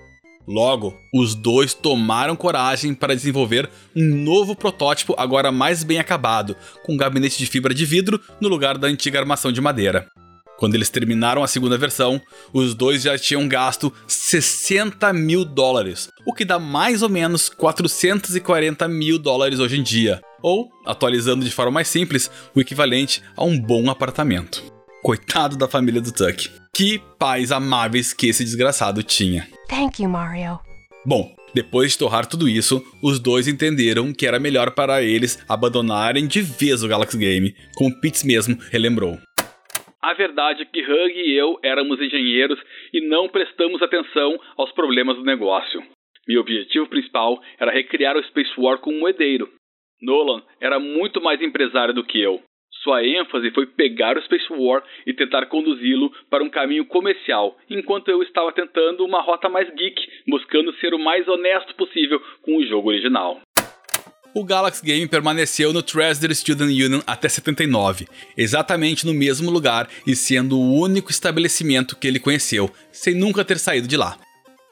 Logo, 0.46 0.98
os 1.14 1.34
dois 1.34 1.72
tomaram 1.72 2.34
coragem 2.34 2.94
para 2.94 3.14
desenvolver 3.14 3.70
um 3.94 4.04
novo 4.04 4.56
protótipo 4.56 5.14
agora 5.16 5.52
mais 5.52 5.84
bem 5.84 5.98
acabado, 5.98 6.56
com 6.84 6.94
um 6.94 6.96
gabinete 6.96 7.38
de 7.38 7.46
fibra 7.46 7.72
de 7.72 7.86
vidro 7.86 8.20
no 8.40 8.48
lugar 8.48 8.76
da 8.76 8.88
antiga 8.88 9.20
armação 9.20 9.52
de 9.52 9.60
madeira. 9.60 10.08
Quando 10.58 10.74
eles 10.74 10.90
terminaram 10.90 11.42
a 11.42 11.48
segunda 11.48 11.76
versão, 11.76 12.20
os 12.52 12.74
dois 12.74 13.02
já 13.02 13.18
tinham 13.18 13.48
gasto 13.48 13.92
60 14.06 15.12
mil 15.12 15.44
dólares, 15.44 16.08
o 16.26 16.32
que 16.32 16.44
dá 16.44 16.58
mais 16.58 17.02
ou 17.02 17.08
menos 17.08 17.48
440 17.48 18.86
mil 18.88 19.18
dólares 19.18 19.58
hoje 19.58 19.78
em 19.78 19.82
dia, 19.82 20.20
ou, 20.40 20.70
atualizando 20.86 21.44
de 21.44 21.50
forma 21.50 21.72
mais 21.72 21.88
simples, 21.88 22.30
o 22.54 22.60
equivalente 22.60 23.22
a 23.36 23.44
um 23.44 23.58
bom 23.58 23.90
apartamento. 23.90 24.71
Coitado 25.02 25.58
da 25.58 25.66
família 25.66 26.00
do 26.00 26.14
Tuck. 26.14 26.48
Que 26.72 27.00
pais 27.18 27.50
amáveis 27.50 28.14
que 28.14 28.28
esse 28.28 28.44
desgraçado 28.44 29.02
tinha. 29.02 29.42
Thank 29.68 30.00
you, 30.00 30.08
Mario. 30.08 30.60
Bom, 31.04 31.34
depois 31.52 31.90
de 31.90 31.98
torrar 31.98 32.24
tudo 32.24 32.48
isso, 32.48 32.80
os 33.02 33.18
dois 33.18 33.48
entenderam 33.48 34.12
que 34.14 34.24
era 34.24 34.38
melhor 34.38 34.70
para 34.76 35.02
eles 35.02 35.44
abandonarem 35.48 36.28
de 36.28 36.40
vez 36.40 36.84
o 36.84 36.88
Galaxy 36.88 37.18
Game, 37.18 37.52
como 37.74 38.00
Pitts 38.00 38.22
mesmo 38.22 38.56
relembrou. 38.70 39.18
A 40.00 40.14
verdade 40.14 40.62
é 40.62 40.66
que 40.66 40.80
Hug 40.80 41.12
e 41.16 41.36
eu 41.36 41.58
éramos 41.64 42.00
engenheiros 42.00 42.60
e 42.94 43.00
não 43.00 43.28
prestamos 43.28 43.82
atenção 43.82 44.38
aos 44.56 44.70
problemas 44.70 45.16
do 45.16 45.24
negócio. 45.24 45.82
Meu 46.28 46.42
objetivo 46.42 46.86
principal 46.86 47.42
era 47.58 47.72
recriar 47.72 48.16
o 48.16 48.22
Space 48.22 48.52
War 48.56 48.78
com 48.78 48.92
um 48.92 49.08
herdeiro. 49.08 49.50
Nolan 50.00 50.42
era 50.60 50.78
muito 50.78 51.20
mais 51.20 51.42
empresário 51.42 51.92
do 51.92 52.04
que 52.04 52.20
eu. 52.20 52.40
Sua 52.82 53.04
ênfase 53.04 53.52
foi 53.52 53.64
pegar 53.66 54.18
o 54.18 54.22
Space 54.22 54.46
War 54.50 54.82
e 55.06 55.14
tentar 55.14 55.46
conduzi-lo 55.46 56.12
para 56.28 56.42
um 56.42 56.50
caminho 56.50 56.84
comercial, 56.84 57.56
enquanto 57.70 58.08
eu 58.08 58.20
estava 58.24 58.52
tentando 58.52 59.04
uma 59.04 59.22
rota 59.22 59.48
mais 59.48 59.72
geek, 59.72 60.02
buscando 60.26 60.74
ser 60.80 60.92
o 60.92 60.98
mais 60.98 61.26
honesto 61.28 61.76
possível 61.76 62.20
com 62.42 62.56
o 62.56 62.66
jogo 62.66 62.88
original. 62.88 63.40
O 64.34 64.44
Galaxy 64.44 64.84
Game 64.84 65.06
permaneceu 65.06 65.72
no 65.72 65.82
Treasure 65.82 66.34
Student 66.34 66.70
Union 66.70 67.00
até 67.06 67.28
79, 67.28 68.08
exatamente 68.36 69.06
no 69.06 69.14
mesmo 69.14 69.48
lugar 69.50 69.88
e 70.04 70.16
sendo 70.16 70.58
o 70.58 70.80
único 70.80 71.10
estabelecimento 71.10 71.94
que 71.94 72.08
ele 72.08 72.18
conheceu, 72.18 72.68
sem 72.90 73.14
nunca 73.14 73.44
ter 73.44 73.58
saído 73.58 73.86
de 73.86 73.96
lá. 73.96 74.18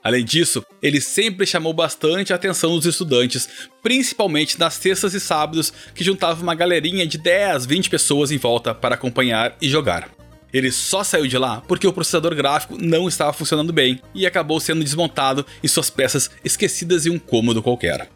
Além 0.03 0.25
disso, 0.25 0.65
ele 0.83 1.01
sempre 1.01 1.47
chamou 1.47 1.73
bastante 1.73 2.33
a 2.33 2.37
atenção 2.37 2.77
dos 2.77 2.87
estudantes, 2.87 3.49
principalmente 3.83 4.59
nas 4.59 4.75
sextas 4.75 5.15
e 5.15 5.21
sábados, 5.21 5.73
que 5.95 6.05
juntava 6.05 6.43
uma 6.43 6.55
galerinha 6.55 7.07
de 7.07 7.19
10, 7.19 7.67
20 7.67 7.91
pessoas 7.91 8.31
em 8.31 8.39
volta 8.39 8.75
para 8.75 8.95
acompanhar 8.95 9.57
e 9.61 9.69
jogar. 9.69 10.11
Ele 10.53 10.73
só 10.73 11.05
saiu 11.05 11.27
de 11.27 11.39
lá 11.39 11.63
porque 11.67 11.87
o 11.87 11.93
processador 11.93 12.35
gráfico 12.35 12.77
não 12.77 13.07
estava 13.07 13.33
funcionando 13.33 13.73
bem 13.73 14.01
e 14.15 14.27
acabou 14.27 14.59
sendo 14.59 14.83
desmontado 14.83 15.47
e 15.63 15.69
suas 15.69 15.91
peças 15.91 16.31
esquecidas 16.45 17.07
em 17.07 17.11
um 17.11 17.19
cômodo 17.19 17.63
qualquer. 17.63 18.09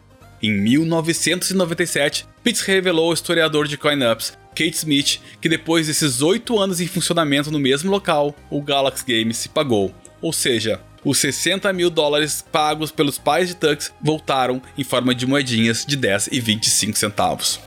Em 0.43 0.51
1997, 0.51 2.27
Pitts 2.43 2.61
revelou 2.61 3.07
ao 3.07 3.13
historiador 3.13 3.67
de 3.67 3.77
coin-ups, 3.77 4.37
Kate 4.49 4.75
Smith, 4.75 5.19
que 5.41 5.49
depois 5.49 5.87
desses 5.87 6.21
oito 6.21 6.59
anos 6.59 6.81
em 6.81 6.87
funcionamento 6.87 7.49
no 7.49 7.59
mesmo 7.59 7.89
local, 7.89 8.35
o 8.49 8.61
Galaxy 8.61 9.05
Game 9.05 9.33
se 9.33 9.49
pagou, 9.49 9.93
ou 10.21 10.33
seja, 10.33 10.81
os 11.05 11.19
60 11.19 11.71
mil 11.71 11.91
dólares 11.91 12.43
pagos 12.51 12.91
pelos 12.91 13.19
pais 13.19 13.49
de 13.49 13.55
Tux 13.55 13.93
voltaram 14.01 14.59
em 14.75 14.83
forma 14.83 15.13
de 15.13 15.27
moedinhas 15.27 15.85
de 15.85 15.95
10 15.95 16.29
e 16.31 16.39
25 16.41 16.97
centavos. 16.97 17.59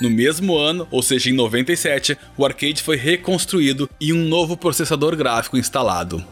No 0.00 0.10
mesmo 0.10 0.56
ano, 0.56 0.88
ou 0.90 1.02
seja, 1.02 1.30
em 1.30 1.34
97, 1.34 2.18
o 2.36 2.44
arcade 2.44 2.82
foi 2.82 2.96
reconstruído 2.96 3.88
e 4.00 4.12
um 4.12 4.24
novo 4.24 4.56
processador 4.56 5.14
gráfico 5.14 5.58
instalado. 5.58 6.24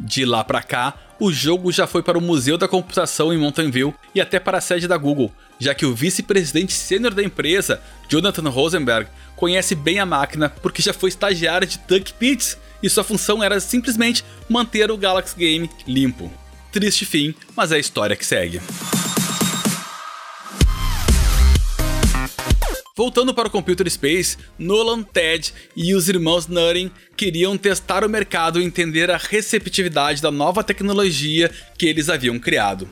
De 0.00 0.24
lá 0.24 0.42
para 0.42 0.62
cá, 0.62 0.94
o 1.20 1.30
jogo 1.30 1.70
já 1.70 1.86
foi 1.86 2.02
para 2.02 2.18
o 2.18 2.20
Museu 2.20 2.58
da 2.58 2.66
Computação 2.66 3.32
em 3.32 3.38
Mountain 3.38 3.70
View 3.70 3.94
e 4.12 4.20
até 4.20 4.40
para 4.40 4.58
a 4.58 4.60
sede 4.60 4.88
da 4.88 4.96
Google, 4.96 5.30
já 5.56 5.72
que 5.72 5.86
o 5.86 5.94
vice-presidente 5.94 6.72
sênior 6.72 7.14
da 7.14 7.22
empresa, 7.22 7.80
Jonathan 8.08 8.48
Rosenberg, 8.48 9.08
conhece 9.42 9.74
bem 9.74 9.98
a 9.98 10.06
máquina 10.06 10.48
porque 10.48 10.80
já 10.80 10.92
foi 10.92 11.08
estagiário 11.08 11.66
de 11.66 11.76
Tuck 11.76 12.12
Pits 12.12 12.56
e 12.80 12.88
sua 12.88 13.02
função 13.02 13.42
era 13.42 13.58
simplesmente 13.58 14.24
manter 14.48 14.88
o 14.88 14.96
Galaxy 14.96 15.34
Game 15.36 15.68
limpo. 15.84 16.32
Triste 16.70 17.04
fim, 17.04 17.34
mas 17.56 17.72
é 17.72 17.74
a 17.74 17.78
história 17.80 18.14
que 18.14 18.24
segue. 18.24 18.60
Voltando 22.96 23.34
para 23.34 23.48
o 23.48 23.50
Computer 23.50 23.90
Space, 23.90 24.38
Nolan, 24.56 25.02
Ted 25.02 25.52
e 25.74 25.92
os 25.92 26.08
irmãos 26.08 26.46
Nutting 26.46 26.92
queriam 27.16 27.58
testar 27.58 28.04
o 28.04 28.08
mercado 28.08 28.60
e 28.60 28.64
entender 28.64 29.10
a 29.10 29.16
receptividade 29.16 30.22
da 30.22 30.30
nova 30.30 30.62
tecnologia 30.62 31.50
que 31.76 31.86
eles 31.86 32.08
haviam 32.08 32.38
criado. 32.38 32.88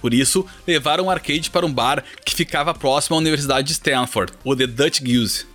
Por 0.00 0.12
isso, 0.12 0.44
levaram 0.66 1.04
o 1.04 1.10
arcade 1.10 1.50
para 1.50 1.64
um 1.64 1.72
bar 1.72 2.02
que 2.24 2.34
ficava 2.34 2.74
próximo 2.74 3.14
à 3.14 3.20
Universidade 3.20 3.68
de 3.68 3.74
Stanford, 3.74 4.32
o 4.42 4.56
The 4.56 4.66
Dutch 4.66 5.00
Goose. 5.00 5.53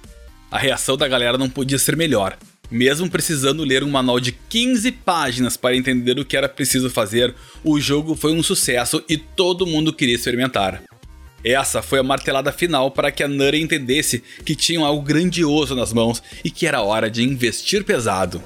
A 0.51 0.57
reação 0.57 0.97
da 0.97 1.07
galera 1.07 1.37
não 1.37 1.49
podia 1.49 1.77
ser 1.77 1.95
melhor. 1.95 2.35
Mesmo 2.71 3.09
precisando 3.09 3.63
ler 3.63 3.83
um 3.83 3.89
manual 3.89 4.19
de 4.19 4.31
15 4.31 4.91
páginas 4.91 5.55
para 5.55 5.75
entender 5.75 6.19
o 6.19 6.25
que 6.25 6.35
era 6.35 6.49
preciso 6.49 6.89
fazer, 6.89 7.35
o 7.63 7.79
jogo 7.79 8.15
foi 8.15 8.31
um 8.33 8.41
sucesso 8.41 9.03
e 9.07 9.17
todo 9.17 9.67
mundo 9.67 9.93
queria 9.93 10.15
experimentar. 10.15 10.81
Essa 11.43 11.81
foi 11.81 11.99
a 11.99 12.03
martelada 12.03 12.51
final 12.51 12.91
para 12.91 13.11
que 13.11 13.23
a 13.23 13.27
Nura 13.27 13.57
entendesse 13.57 14.23
que 14.43 14.55
tinham 14.55 14.83
algo 14.83 15.01
grandioso 15.03 15.75
nas 15.75 15.93
mãos 15.93 16.21
e 16.43 16.49
que 16.49 16.67
era 16.67 16.81
hora 16.81 17.09
de 17.09 17.23
investir 17.23 17.83
pesado. 17.83 18.41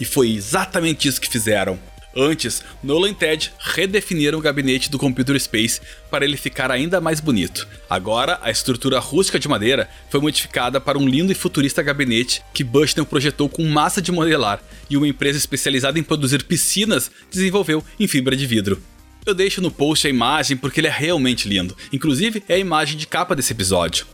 E 0.00 0.04
foi 0.04 0.32
exatamente 0.32 1.08
isso 1.08 1.20
que 1.20 1.28
fizeram. 1.28 1.78
Antes, 2.16 2.64
Nolan 2.82 3.10
e 3.10 3.14
Ted 3.14 3.52
redefiniram 3.58 4.38
o 4.38 4.40
gabinete 4.40 4.90
do 4.90 4.98
Computer 4.98 5.38
Space 5.38 5.82
para 6.10 6.24
ele 6.24 6.38
ficar 6.38 6.70
ainda 6.70 6.98
mais 6.98 7.20
bonito. 7.20 7.68
Agora, 7.90 8.38
a 8.40 8.50
estrutura 8.50 8.98
rústica 8.98 9.38
de 9.38 9.46
madeira 9.46 9.86
foi 10.08 10.18
modificada 10.18 10.80
para 10.80 10.98
um 10.98 11.06
lindo 11.06 11.30
e 11.30 11.34
futurista 11.34 11.82
gabinete 11.82 12.42
que 12.54 12.64
Bushnell 12.64 13.04
projetou 13.04 13.50
com 13.50 13.64
massa 13.66 14.00
de 14.00 14.10
modelar 14.10 14.62
e 14.88 14.96
uma 14.96 15.06
empresa 15.06 15.36
especializada 15.36 15.98
em 15.98 16.02
produzir 16.02 16.42
piscinas 16.44 17.10
desenvolveu 17.30 17.84
em 18.00 18.08
fibra 18.08 18.34
de 18.34 18.46
vidro. 18.46 18.82
Eu 19.26 19.34
deixo 19.34 19.60
no 19.60 19.70
post 19.70 20.06
a 20.06 20.10
imagem 20.10 20.56
porque 20.56 20.80
ele 20.80 20.86
é 20.86 20.90
realmente 20.90 21.48
lindo. 21.48 21.76
Inclusive, 21.92 22.42
é 22.48 22.54
a 22.54 22.58
imagem 22.58 22.96
de 22.96 23.06
capa 23.06 23.36
desse 23.36 23.52
episódio. 23.52 24.06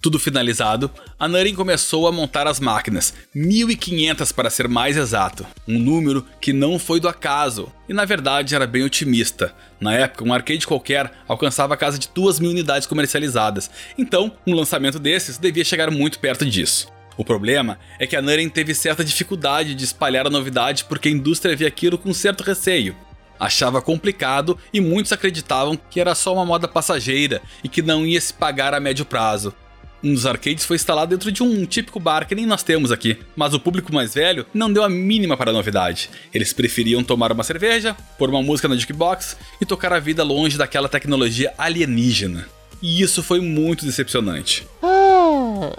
Tudo 0.00 0.18
finalizado, 0.18 0.88
a 1.18 1.26
Narin 1.26 1.56
começou 1.56 2.06
a 2.06 2.12
montar 2.12 2.46
as 2.46 2.60
máquinas, 2.60 3.12
1500 3.34 4.30
para 4.30 4.48
ser 4.48 4.68
mais 4.68 4.96
exato, 4.96 5.44
um 5.66 5.76
número 5.76 6.24
que 6.40 6.52
não 6.52 6.78
foi 6.78 7.00
do 7.00 7.08
acaso 7.08 7.72
e 7.88 7.92
na 7.92 8.04
verdade 8.04 8.54
era 8.54 8.64
bem 8.64 8.84
otimista. 8.84 9.52
Na 9.80 9.94
época, 9.94 10.24
um 10.24 10.32
arcade 10.32 10.68
qualquer 10.68 11.10
alcançava 11.26 11.74
a 11.74 11.76
casa 11.76 11.98
de 11.98 12.08
2000 12.14 12.48
unidades 12.48 12.86
comercializadas, 12.86 13.68
então 13.98 14.30
um 14.46 14.54
lançamento 14.54 15.00
desses 15.00 15.36
devia 15.36 15.64
chegar 15.64 15.90
muito 15.90 16.20
perto 16.20 16.46
disso. 16.46 16.88
O 17.16 17.24
problema 17.24 17.76
é 17.98 18.06
que 18.06 18.14
a 18.14 18.22
Narin 18.22 18.48
teve 18.48 18.74
certa 18.74 19.04
dificuldade 19.04 19.74
de 19.74 19.84
espalhar 19.84 20.28
a 20.28 20.30
novidade 20.30 20.84
porque 20.84 21.08
a 21.08 21.12
indústria 21.12 21.56
via 21.56 21.66
aquilo 21.66 21.98
com 21.98 22.14
certo 22.14 22.44
receio 22.44 22.94
achava 23.38 23.80
complicado 23.80 24.58
e 24.72 24.80
muitos 24.80 25.12
acreditavam 25.12 25.76
que 25.76 26.00
era 26.00 26.14
só 26.14 26.32
uma 26.32 26.44
moda 26.44 26.66
passageira 26.66 27.40
e 27.62 27.68
que 27.68 27.82
não 27.82 28.06
ia 28.06 28.20
se 28.20 28.34
pagar 28.34 28.74
a 28.74 28.80
médio 28.80 29.04
prazo. 29.04 29.54
Um 30.02 30.14
dos 30.14 30.26
arcades 30.26 30.64
foi 30.64 30.76
instalado 30.76 31.10
dentro 31.10 31.32
de 31.32 31.42
um 31.42 31.66
típico 31.66 31.98
bar 31.98 32.26
que 32.26 32.34
nem 32.34 32.46
nós 32.46 32.62
temos 32.62 32.92
aqui, 32.92 33.18
mas 33.34 33.52
o 33.52 33.58
público 33.58 33.92
mais 33.92 34.14
velho 34.14 34.46
não 34.54 34.72
deu 34.72 34.84
a 34.84 34.88
mínima 34.88 35.36
para 35.36 35.50
a 35.50 35.54
novidade. 35.54 36.08
Eles 36.32 36.52
preferiam 36.52 37.02
tomar 37.02 37.32
uma 37.32 37.42
cerveja, 37.42 37.96
pôr 38.16 38.30
uma 38.30 38.42
música 38.42 38.68
na 38.68 38.76
jukebox 38.76 39.36
e 39.60 39.66
tocar 39.66 39.92
a 39.92 39.98
vida 39.98 40.22
longe 40.22 40.56
daquela 40.56 40.88
tecnologia 40.88 41.52
alienígena. 41.58 42.46
E 42.80 43.02
isso 43.02 43.24
foi 43.24 43.40
muito 43.40 43.84
decepcionante. 43.84 44.64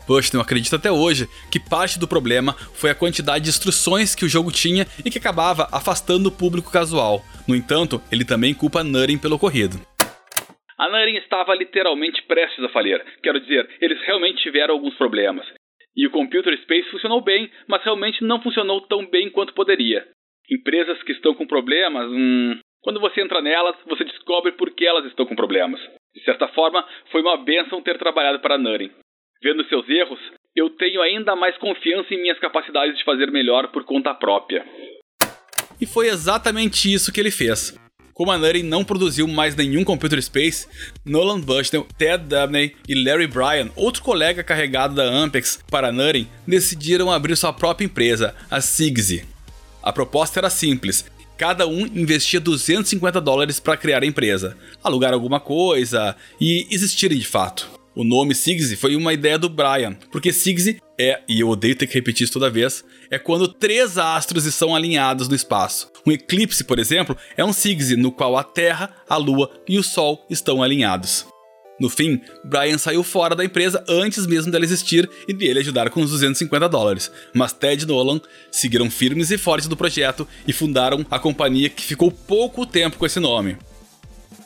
Bushnell 0.06 0.42
acredita 0.42 0.76
até 0.76 0.92
hoje 0.92 1.30
que 1.50 1.60
parte 1.60 1.98
do 1.98 2.08
problema 2.08 2.56
foi 2.74 2.90
a 2.90 2.96
quantidade 2.96 3.46
de 3.46 3.50
instruções 3.50 4.16
que 4.16 4.26
o 4.26 4.30
jogo 4.30 4.52
tinha 4.52 4.86
e 5.04 5.10
que 5.10 5.18
acabava 5.18 5.70
afastando 5.72 6.28
o 6.28 6.32
público 6.32 6.72
casual. 6.72 7.24
No 7.48 7.56
entanto, 7.56 8.02
ele 8.12 8.26
também 8.26 8.54
culpa 8.54 8.84
Nurin 8.84 9.18
pelo 9.18 9.36
ocorrido. 9.36 9.80
A 10.80 10.88
Nurin 10.88 11.18
estava 11.18 11.54
literalmente 11.54 12.24
prestes 12.24 12.64
a 12.64 12.70
falir. 12.70 13.04
Quero 13.22 13.42
dizer, 13.42 13.70
eles 13.82 14.02
realmente 14.04 14.42
tiveram 14.42 14.74
alguns 14.74 14.96
problemas. 14.96 15.46
E 15.94 16.08
o 16.08 16.12
Computer 16.12 16.58
Space 16.62 16.90
funcionou 16.90 17.22
bem, 17.22 17.52
mas 17.68 17.84
realmente 17.84 18.24
não 18.24 18.42
funcionou 18.42 18.80
tão 18.88 19.06
bem 19.06 19.30
quanto 19.30 19.54
poderia. 19.54 20.08
Empresas 20.50 21.04
que 21.04 21.12
estão 21.12 21.36
com 21.36 21.46
problemas, 21.46 22.08
hum, 22.10 22.58
quando 22.82 23.02
você 23.02 23.20
entra 23.20 23.42
nelas, 23.42 23.76
você 23.86 24.06
descobre 24.06 24.54
por 24.54 24.72
que 24.72 24.86
elas 24.86 25.06
estão 25.08 25.26
com 25.26 25.36
problemas. 25.36 25.82
De 26.16 26.24
certa 26.24 26.48
forma, 26.48 26.88
foi 27.12 27.22
uma 27.22 27.36
benção 27.36 27.82
ter 27.82 27.98
trabalhado 27.98 28.40
para 28.40 28.56
a 28.56 28.58
Nurin. 28.58 28.90
Vendo 29.44 29.66
seus 29.66 29.88
erros, 29.90 30.20
eu 30.56 30.70
tenho 30.70 31.02
ainda 31.02 31.36
mais 31.36 31.58
confiança 31.58 32.14
em 32.14 32.22
minhas 32.22 32.40
capacidades 32.40 32.98
de 32.98 33.04
fazer 33.04 33.30
melhor 33.32 33.68
por 33.74 33.84
conta 33.84 34.14
própria. 34.14 34.66
E 35.82 35.86
foi 35.86 36.08
exatamente 36.08 36.92
isso 36.92 37.12
que 37.12 37.20
ele 37.20 37.32
fez. 37.32 37.78
Como 38.20 38.34
a 38.34 38.38
Nutty 38.38 38.64
não 38.64 38.84
produziu 38.84 39.26
mais 39.30 39.56
nenhum 39.56 39.86
Computer 39.86 40.22
Space, 40.22 40.68
Nolan 41.06 41.40
Bushnell, 41.40 41.88
Ted 41.98 42.26
Dabney 42.26 42.76
e 42.86 42.94
Larry 42.94 43.28
Bryan, 43.28 43.70
outro 43.78 44.04
colega 44.04 44.44
carregado 44.44 44.94
da 44.94 45.06
Ampex 45.06 45.58
para 45.72 45.88
a 45.88 45.92
Nutty, 45.94 46.28
decidiram 46.46 47.10
abrir 47.10 47.38
sua 47.38 47.54
própria 47.54 47.86
empresa, 47.86 48.36
a 48.52 48.60
Sigsy. 48.60 49.24
A 49.82 49.94
proposta 49.94 50.38
era 50.38 50.50
simples, 50.50 51.06
cada 51.38 51.66
um 51.66 51.86
investia 51.86 52.42
250 52.42 53.22
dólares 53.22 53.58
para 53.58 53.78
criar 53.78 54.04
a 54.04 54.06
empresa, 54.06 54.58
alugar 54.84 55.14
alguma 55.14 55.40
coisa 55.40 56.14
e 56.42 56.68
existirem 56.70 57.18
de 57.18 57.26
fato. 57.26 57.79
O 57.96 58.04
nome 58.04 58.36
Sigsy 58.36 58.76
foi 58.76 58.96
uma 58.96 59.14
ideia 59.14 59.38
do 59.38 59.50
Brian, 59.50 59.98
porque 60.12 60.32
Sigsy 60.32 60.80
é, 61.00 61.22
e 61.28 61.40
eu 61.40 61.50
odeio 61.50 61.76
ter 61.76 61.88
que 61.88 61.94
repetir 61.94 62.26
isso 62.26 62.34
toda 62.34 62.50
vez, 62.50 62.84
é 63.10 63.18
quando 63.18 63.48
três 63.48 63.98
astros 63.98 64.46
estão 64.46 64.76
alinhados 64.76 65.30
no 65.30 65.36
espaço. 65.36 65.90
Um 66.06 66.12
eclipse, 66.12 66.64
por 66.64 66.78
exemplo, 66.78 67.16
é 67.38 67.44
um 67.44 67.54
Sigsy 67.54 67.96
no 67.96 68.12
qual 68.12 68.38
a 68.38 68.44
Terra, 68.44 68.94
a 69.08 69.16
Lua 69.16 69.50
e 69.68 69.80
o 69.80 69.84
Sol 69.84 70.26
estão 70.30 70.62
alinhados. 70.62 71.26
No 71.80 71.90
fim, 71.90 72.20
Brian 72.44 72.78
saiu 72.78 73.04
fora 73.04 73.34
da 73.34 73.46
empresa 73.46 73.84
antes 73.88 74.28
mesmo 74.28 74.52
dela 74.52 74.66
existir 74.66 75.10
e 75.28 75.34
dele 75.34 75.60
ajudar 75.60 75.90
com 75.90 76.02
os 76.02 76.12
250 76.12 76.68
dólares. 76.68 77.10
Mas 77.34 77.54
Ted 77.54 77.84
e 77.84 77.88
Nolan 77.88 78.20
seguiram 78.52 78.92
firmes 78.92 79.32
e 79.32 79.38
fortes 79.38 79.70
do 79.70 79.78
projeto 79.78 80.28
e 80.46 80.52
fundaram 80.52 81.06
a 81.10 81.18
companhia 81.18 81.70
que 81.70 81.82
ficou 81.82 82.12
pouco 82.12 82.66
tempo 82.66 82.98
com 82.98 83.06
esse 83.06 83.20
nome. 83.22 83.58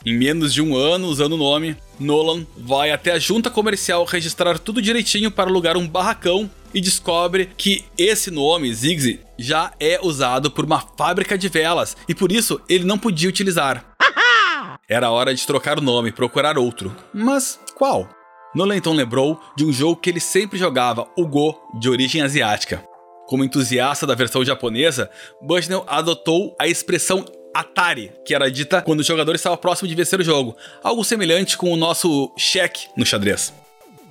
Em 0.06 0.14
menos 0.14 0.52
de 0.52 0.60
um 0.60 0.76
ano 0.76 1.08
usando 1.08 1.32
o 1.32 1.38
nome, 1.38 1.78
Nolan 1.98 2.46
vai 2.54 2.90
até 2.90 3.12
a 3.12 3.18
junta 3.18 3.48
comercial 3.48 4.04
registrar 4.04 4.58
tudo 4.58 4.82
direitinho 4.82 5.30
para 5.30 5.48
alugar 5.48 5.78
um 5.78 5.88
barracão 5.88 6.50
e 6.74 6.80
descobre 6.80 7.48
que 7.56 7.86
esse 7.96 8.30
nome, 8.30 8.74
Ziggy, 8.74 9.20
já 9.38 9.72
é 9.80 9.98
usado 10.02 10.50
por 10.50 10.66
uma 10.66 10.80
fábrica 10.80 11.38
de 11.38 11.48
velas 11.48 11.96
e 12.06 12.14
por 12.14 12.30
isso 12.30 12.60
ele 12.68 12.84
não 12.84 12.98
podia 12.98 13.30
utilizar. 13.30 13.82
Era 14.86 15.10
hora 15.10 15.34
de 15.34 15.46
trocar 15.46 15.78
o 15.78 15.82
nome 15.82 16.10
e 16.10 16.12
procurar 16.12 16.58
outro. 16.58 16.94
Mas 17.14 17.58
qual? 17.74 18.06
Nolan 18.54 18.76
então 18.76 18.92
lembrou 18.92 19.40
de 19.56 19.64
um 19.64 19.72
jogo 19.72 19.96
que 19.96 20.10
ele 20.10 20.20
sempre 20.20 20.58
jogava, 20.58 21.08
o 21.16 21.26
Go, 21.26 21.58
de 21.80 21.88
origem 21.88 22.20
asiática. 22.20 22.84
Como 23.26 23.42
entusiasta 23.42 24.06
da 24.06 24.14
versão 24.14 24.44
japonesa, 24.44 25.10
Bushnell 25.40 25.82
adotou 25.88 26.54
a 26.60 26.68
expressão 26.68 27.24
Atari, 27.54 28.10
que 28.26 28.34
era 28.34 28.50
dita 28.50 28.82
quando 28.82 29.00
o 29.00 29.04
jogador 29.04 29.34
estava 29.34 29.56
próximo 29.56 29.88
de 29.88 29.94
vencer 29.94 30.20
o 30.20 30.24
jogo, 30.24 30.56
algo 30.82 31.04
semelhante 31.04 31.56
com 31.56 31.72
o 31.72 31.76
nosso 31.76 32.32
cheque 32.36 32.88
no 32.96 33.06
xadrez. 33.06 33.52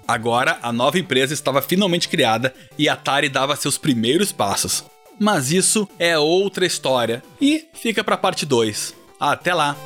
Agora, 0.08 0.58
a 0.62 0.72
nova 0.72 0.98
empresa 0.98 1.34
estava 1.34 1.62
finalmente 1.62 2.10
criada 2.10 2.54
e 2.78 2.90
Atari 2.90 3.30
dava 3.30 3.56
seus 3.56 3.78
primeiros 3.78 4.32
passos. 4.32 4.84
Mas 5.20 5.52
isso 5.52 5.88
é 6.00 6.18
outra 6.18 6.66
história 6.66 7.22
e 7.40 7.68
fica 7.74 8.04
para 8.04 8.18
parte 8.18 8.46
2. 8.46 8.96
Até 9.20 9.54
lá! 9.54 9.78